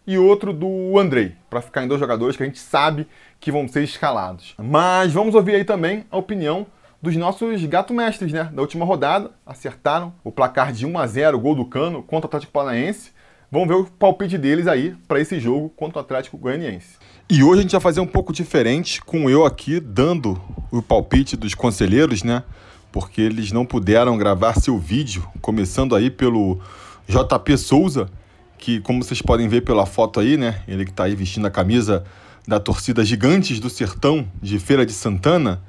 e 0.07 0.17
outro 0.17 0.55
do 0.55 0.99
Andrei, 0.99 1.35
para 1.51 1.61
ficar 1.61 1.85
em 1.85 1.87
dois 1.87 2.01
jogadores 2.01 2.35
que 2.35 2.43
a 2.43 2.47
gente 2.47 2.59
sabe 2.59 3.07
que 3.39 3.53
vão 3.53 3.69
ser 3.69 3.85
escalados. 3.85 4.55
Mas 4.57 5.13
vamos 5.13 5.35
ouvir 5.35 5.57
aí 5.57 5.65
também 5.65 6.07
a 6.11 6.17
opinião 6.17 6.67
dos 7.03 7.15
nossos 7.15 7.63
gato 7.67 7.93
mestres, 7.93 8.33
né? 8.33 8.45
Da 8.45 8.63
última 8.63 8.87
rodada, 8.87 9.31
acertaram 9.45 10.15
o 10.25 10.33
placar 10.33 10.73
de 10.73 10.87
1 10.87 10.99
a 10.99 11.07
0, 11.07 11.39
gol 11.39 11.55
do 11.55 11.67
Cano 11.67 12.03
contra 12.03 12.27
o 12.27 12.29
Atlético 12.29 12.53
Paranaense. 12.53 13.13
Vamos 13.53 13.69
ver 13.69 13.75
o 13.75 13.85
palpite 13.85 14.39
deles 14.39 14.67
aí 14.67 14.97
para 15.07 15.21
esse 15.21 15.39
jogo 15.39 15.69
contra 15.71 15.99
o 15.99 16.01
Atlético 16.01 16.39
Goianiense. 16.39 16.97
E 17.31 17.43
hoje 17.43 17.59
a 17.59 17.63
gente 17.63 17.73
vai 17.73 17.81
fazer 17.83 18.01
um 18.01 18.07
pouco 18.07 18.33
diferente, 18.33 19.03
com 19.03 19.29
eu 19.29 19.45
aqui 19.45 19.81
dando 19.81 20.41
o 20.71 20.81
palpite 20.81 21.37
dos 21.37 21.55
conselheiros, 21.55 22.23
né? 22.23 22.43
Porque 22.91 23.21
eles 23.21 23.53
não 23.53 23.67
puderam 23.67 24.17
gravar 24.17 24.55
seu 24.55 24.79
vídeo, 24.79 25.29
começando 25.43 25.95
aí 25.95 26.09
pelo 26.09 26.59
JP 27.07 27.59
Souza, 27.59 28.09
que, 28.57 28.81
como 28.81 29.05
vocês 29.05 29.21
podem 29.21 29.47
ver 29.47 29.61
pela 29.61 29.85
foto 29.85 30.21
aí, 30.21 30.39
né? 30.39 30.63
Ele 30.67 30.87
que 30.87 30.91
está 30.91 31.05
aí 31.05 31.15
vestindo 31.15 31.47
a 31.47 31.51
camisa 31.51 32.03
da 32.47 32.59
torcida 32.59 33.05
Gigantes 33.05 33.61
do 33.61 33.69
Sertão 33.69 34.27
de 34.41 34.59
Feira 34.59 34.87
de 34.87 34.95
Santana. 34.95 35.63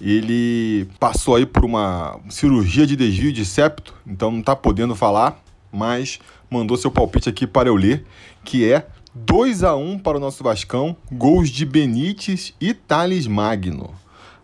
Ele 0.00 0.88
passou 0.98 1.36
aí 1.36 1.44
por 1.44 1.62
uma 1.62 2.18
cirurgia 2.30 2.86
de 2.86 2.96
desvio 2.96 3.34
de 3.34 3.44
septo, 3.44 3.94
então 4.06 4.30
não 4.30 4.40
está 4.40 4.56
podendo 4.56 4.94
falar, 4.94 5.38
mas 5.70 6.18
mandou 6.50 6.74
seu 6.78 6.90
palpite 6.90 7.28
aqui 7.28 7.46
para 7.46 7.68
eu 7.68 7.76
ler, 7.76 8.06
que 8.42 8.66
é 8.66 8.86
2 9.14 9.62
a 9.62 9.76
1 9.76 9.98
para 9.98 10.16
o 10.16 10.20
nosso 10.20 10.42
Vascão, 10.42 10.96
gols 11.12 11.50
de 11.50 11.66
Benítez 11.66 12.54
e 12.58 12.72
Thales 12.72 13.26
Magno. 13.26 13.90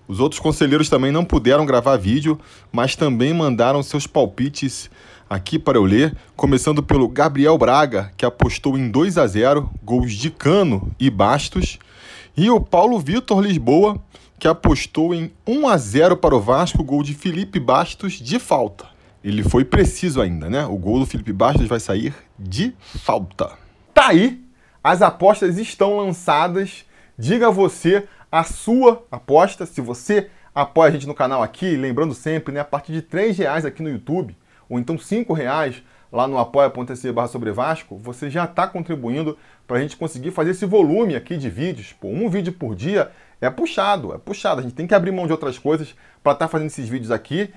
Os 0.07 0.21
outros 0.21 0.39
conselheiros 0.39 0.91
também 0.91 1.11
não 1.11 1.25
puderam 1.25 1.65
gravar 1.65 1.97
vídeo, 1.97 2.39
mas 2.71 2.95
também 2.95 3.33
mandaram 3.33 3.83
seus 3.83 4.07
palpites 4.07 4.91
aqui 5.29 5.59
para 5.59 5.79
eu 5.79 5.85
ler, 5.85 6.15
começando 6.37 6.83
pelo 6.83 7.09
Gabriel 7.09 7.57
Braga, 7.57 8.13
que 8.15 8.27
apostou 8.27 8.77
em 8.77 8.91
2 8.91 9.17
a 9.17 9.27
0, 9.27 9.71
gols 9.83 10.13
de 10.13 10.31
Cano 10.31 10.91
e 11.01 11.09
Bastos, 11.09 11.79
e 12.37 12.51
o 12.51 12.61
Paulo 12.61 12.99
Vitor 12.99 13.41
Lisboa, 13.41 13.99
que 14.39 14.47
apostou 14.47 15.15
em 15.15 15.33
1 15.47 15.67
a 15.67 15.79
0 15.79 16.17
para 16.19 16.37
o 16.37 16.41
Vasco, 16.41 16.85
gol 16.85 17.03
de 17.03 17.15
Felipe 17.15 17.59
Bastos 17.59 18.21
de 18.21 18.39
falta. 18.39 18.87
Ele 19.25 19.43
foi 19.43 19.65
preciso 19.65 20.21
ainda, 20.21 20.51
né? 20.51 20.67
O 20.67 20.77
gol 20.77 21.01
do 21.01 21.07
Felipe 21.07 21.33
Bastos 21.33 21.67
vai 21.67 21.81
sair 21.81 22.15
de 22.39 22.75
falta. 22.79 23.53
Tá 23.95 24.09
aí, 24.09 24.47
as 24.83 25.03
apostas 25.03 25.59
estão 25.59 25.97
lançadas. 25.97 26.85
Diga 27.17 27.51
você 27.51 28.07
a 28.31 28.45
sua 28.45 29.05
aposta, 29.11 29.67
se 29.67 29.81
você 29.81 30.31
apoia 30.55 30.89
a 30.89 30.93
gente 30.93 31.07
no 31.07 31.15
canal 31.15 31.43
aqui, 31.43 31.77
lembrando 31.77 32.15
sempre, 32.15 32.53
né, 32.53 32.61
a 32.61 32.65
partir 32.65 32.93
de 32.93 32.99
R$ 32.99 33.33
reais 33.33 33.65
aqui 33.65 33.83
no 33.83 33.89
YouTube, 33.89 34.37
ou 34.69 34.79
então 34.79 34.97
R$ 34.97 35.35
reais 35.35 35.83
lá 36.13 36.27
no 36.27 36.39
apoia.se 36.39 37.13
barra 37.13 37.29
sobre 37.29 37.53
Vasco, 37.53 37.97
você 37.97 38.31
já 38.31 38.45
está 38.45 38.67
contribuindo 38.67 39.37
para 39.67 39.79
a 39.79 39.81
gente 39.81 39.97
conseguir 39.97 40.31
fazer 40.31 40.51
esse 40.51 40.65
volume 40.65 41.15
aqui 41.15 41.37
de 41.37 41.51
vídeos. 41.51 41.93
Pô, 41.93 42.09
um 42.09 42.29
vídeo 42.29 42.53
por 42.53 42.75
dia 42.75 43.11
é 43.41 43.51
puxado, 43.51 44.15
é 44.15 44.19
puxado. 44.19 44.61
A 44.61 44.63
gente 44.63 44.75
tem 44.75 44.87
que 44.87 44.95
abrir 44.95 45.13
mão 45.13 45.27
de 45.27 45.33
outras 45.33 45.59
coisas 45.59 45.95
para 46.23 46.33
estar 46.33 46.47
tá 46.47 46.49
fazendo 46.49 46.69
esses 46.69 46.89
vídeos 46.89 47.11
aqui. 47.11 47.53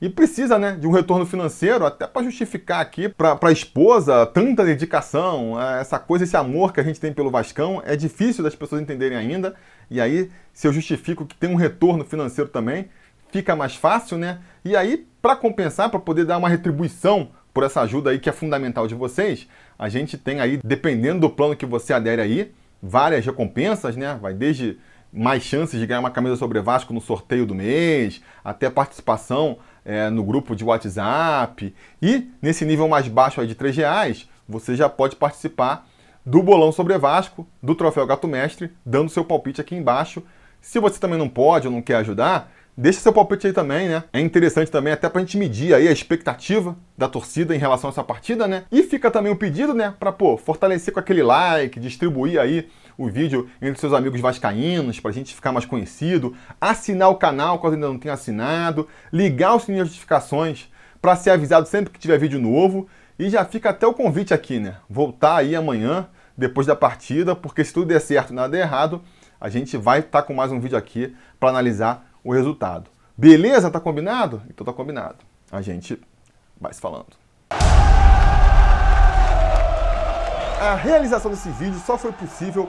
E 0.00 0.08
precisa 0.08 0.58
né, 0.58 0.76
de 0.76 0.86
um 0.86 0.92
retorno 0.92 1.26
financeiro 1.26 1.84
até 1.84 2.06
para 2.06 2.22
justificar 2.22 2.80
aqui 2.80 3.08
para 3.08 3.36
a 3.42 3.52
esposa 3.52 4.24
tanta 4.26 4.64
dedicação, 4.64 5.60
é, 5.60 5.80
essa 5.80 5.98
coisa, 5.98 6.24
esse 6.24 6.36
amor 6.36 6.72
que 6.72 6.78
a 6.78 6.84
gente 6.84 7.00
tem 7.00 7.12
pelo 7.12 7.32
Vascão. 7.32 7.82
É 7.84 7.96
difícil 7.96 8.44
das 8.44 8.54
pessoas 8.54 8.80
entenderem 8.80 9.18
ainda. 9.18 9.56
E 9.90 10.00
aí, 10.00 10.30
se 10.52 10.68
eu 10.68 10.72
justifico 10.72 11.26
que 11.26 11.34
tem 11.34 11.50
um 11.50 11.56
retorno 11.56 12.04
financeiro 12.04 12.48
também, 12.48 12.88
fica 13.32 13.56
mais 13.56 13.74
fácil, 13.74 14.16
né? 14.16 14.38
E 14.64 14.76
aí, 14.76 15.04
para 15.20 15.34
compensar, 15.34 15.90
para 15.90 15.98
poder 15.98 16.24
dar 16.24 16.38
uma 16.38 16.48
retribuição 16.48 17.30
por 17.52 17.64
essa 17.64 17.80
ajuda 17.80 18.10
aí 18.10 18.20
que 18.20 18.28
é 18.28 18.32
fundamental 18.32 18.86
de 18.86 18.94
vocês, 18.94 19.48
a 19.76 19.88
gente 19.88 20.16
tem 20.16 20.40
aí, 20.40 20.60
dependendo 20.62 21.22
do 21.22 21.30
plano 21.30 21.56
que 21.56 21.66
você 21.66 21.92
adere 21.92 22.22
aí, 22.22 22.52
várias 22.80 23.26
recompensas, 23.26 23.96
né? 23.96 24.16
Vai 24.22 24.32
desde 24.32 24.78
mais 25.12 25.42
chances 25.42 25.80
de 25.80 25.86
ganhar 25.86 26.00
uma 26.00 26.10
camisa 26.10 26.36
sobre 26.36 26.60
Vasco 26.60 26.92
no 26.92 27.00
sorteio 27.00 27.44
do 27.44 27.54
mês, 27.54 28.22
até 28.44 28.70
participação 28.70 29.58
é, 29.88 30.10
no 30.10 30.22
grupo 30.22 30.54
de 30.54 30.62
WhatsApp. 30.62 31.74
E 32.00 32.30
nesse 32.42 32.66
nível 32.66 32.86
mais 32.86 33.08
baixo 33.08 33.40
aí 33.40 33.46
de 33.46 33.54
3 33.54 33.74
reais, 33.74 34.28
você 34.46 34.76
já 34.76 34.86
pode 34.86 35.16
participar 35.16 35.88
do 36.26 36.42
bolão 36.42 36.70
sobre 36.70 36.96
Vasco, 36.98 37.48
do 37.62 37.74
troféu 37.74 38.06
Gato 38.06 38.28
Mestre, 38.28 38.70
dando 38.84 39.08
seu 39.08 39.24
palpite 39.24 39.62
aqui 39.62 39.74
embaixo. 39.74 40.22
Se 40.60 40.78
você 40.78 41.00
também 41.00 41.18
não 41.18 41.28
pode 41.28 41.66
ou 41.66 41.72
não 41.72 41.80
quer 41.80 41.96
ajudar, 41.96 42.52
Deixa 42.80 43.00
seu 43.00 43.12
palpite 43.12 43.44
aí 43.48 43.52
também, 43.52 43.88
né? 43.88 44.04
É 44.12 44.20
interessante 44.20 44.70
também 44.70 44.92
até 44.92 45.08
pra 45.08 45.20
gente 45.20 45.36
medir 45.36 45.74
aí 45.74 45.88
a 45.88 45.90
expectativa 45.90 46.76
da 46.96 47.08
torcida 47.08 47.52
em 47.52 47.58
relação 47.58 47.90
a 47.90 47.92
essa 47.92 48.04
partida, 48.04 48.46
né? 48.46 48.66
E 48.70 48.84
fica 48.84 49.10
também 49.10 49.32
o 49.32 49.36
pedido, 49.36 49.74
né, 49.74 49.92
pra, 49.98 50.12
pô, 50.12 50.36
fortalecer 50.36 50.94
com 50.94 51.00
aquele 51.00 51.20
like, 51.20 51.80
distribuir 51.80 52.40
aí 52.40 52.68
o 52.98 53.08
vídeo 53.08 53.48
entre 53.62 53.80
seus 53.80 53.92
amigos 53.92 54.20
vascaínos, 54.20 54.98
pra 54.98 55.12
gente 55.12 55.32
ficar 55.32 55.52
mais 55.52 55.64
conhecido, 55.64 56.34
assinar 56.60 57.08
o 57.08 57.14
canal 57.14 57.60
caso 57.60 57.74
ainda 57.74 57.86
não 57.86 57.96
tenha 57.96 58.14
assinado, 58.14 58.88
ligar 59.12 59.54
o 59.54 59.60
sininho 59.60 59.84
de 59.84 59.90
notificações 59.90 60.68
para 61.00 61.14
ser 61.14 61.30
avisado 61.30 61.68
sempre 61.68 61.92
que 61.92 61.98
tiver 61.98 62.18
vídeo 62.18 62.40
novo 62.40 62.88
e 63.16 63.30
já 63.30 63.44
fica 63.44 63.70
até 63.70 63.86
o 63.86 63.94
convite 63.94 64.34
aqui, 64.34 64.58
né? 64.58 64.78
Voltar 64.90 65.36
aí 65.36 65.54
amanhã 65.54 66.08
depois 66.36 66.66
da 66.66 66.74
partida, 66.74 67.36
porque 67.36 67.64
se 67.64 67.72
tudo 67.72 67.86
der 67.86 68.00
certo 68.00 68.32
e 68.32 68.34
nada 68.34 68.48
der 68.48 68.62
errado, 68.62 69.00
a 69.40 69.48
gente 69.48 69.76
vai 69.76 70.00
estar 70.00 70.22
tá 70.22 70.26
com 70.26 70.34
mais 70.34 70.50
um 70.50 70.58
vídeo 70.58 70.76
aqui 70.76 71.16
para 71.38 71.50
analisar 71.50 72.10
o 72.24 72.32
resultado. 72.32 72.90
Beleza? 73.16 73.70
Tá 73.70 73.78
combinado? 73.78 74.42
Então 74.50 74.64
tá 74.64 74.72
combinado. 74.72 75.18
A 75.52 75.62
gente 75.62 76.00
vai 76.60 76.72
se 76.72 76.80
falando. 76.80 77.06
A 80.60 80.74
realização 80.74 81.30
desse 81.30 81.48
vídeo 81.50 81.78
só 81.86 81.96
foi 81.96 82.10
possível 82.10 82.68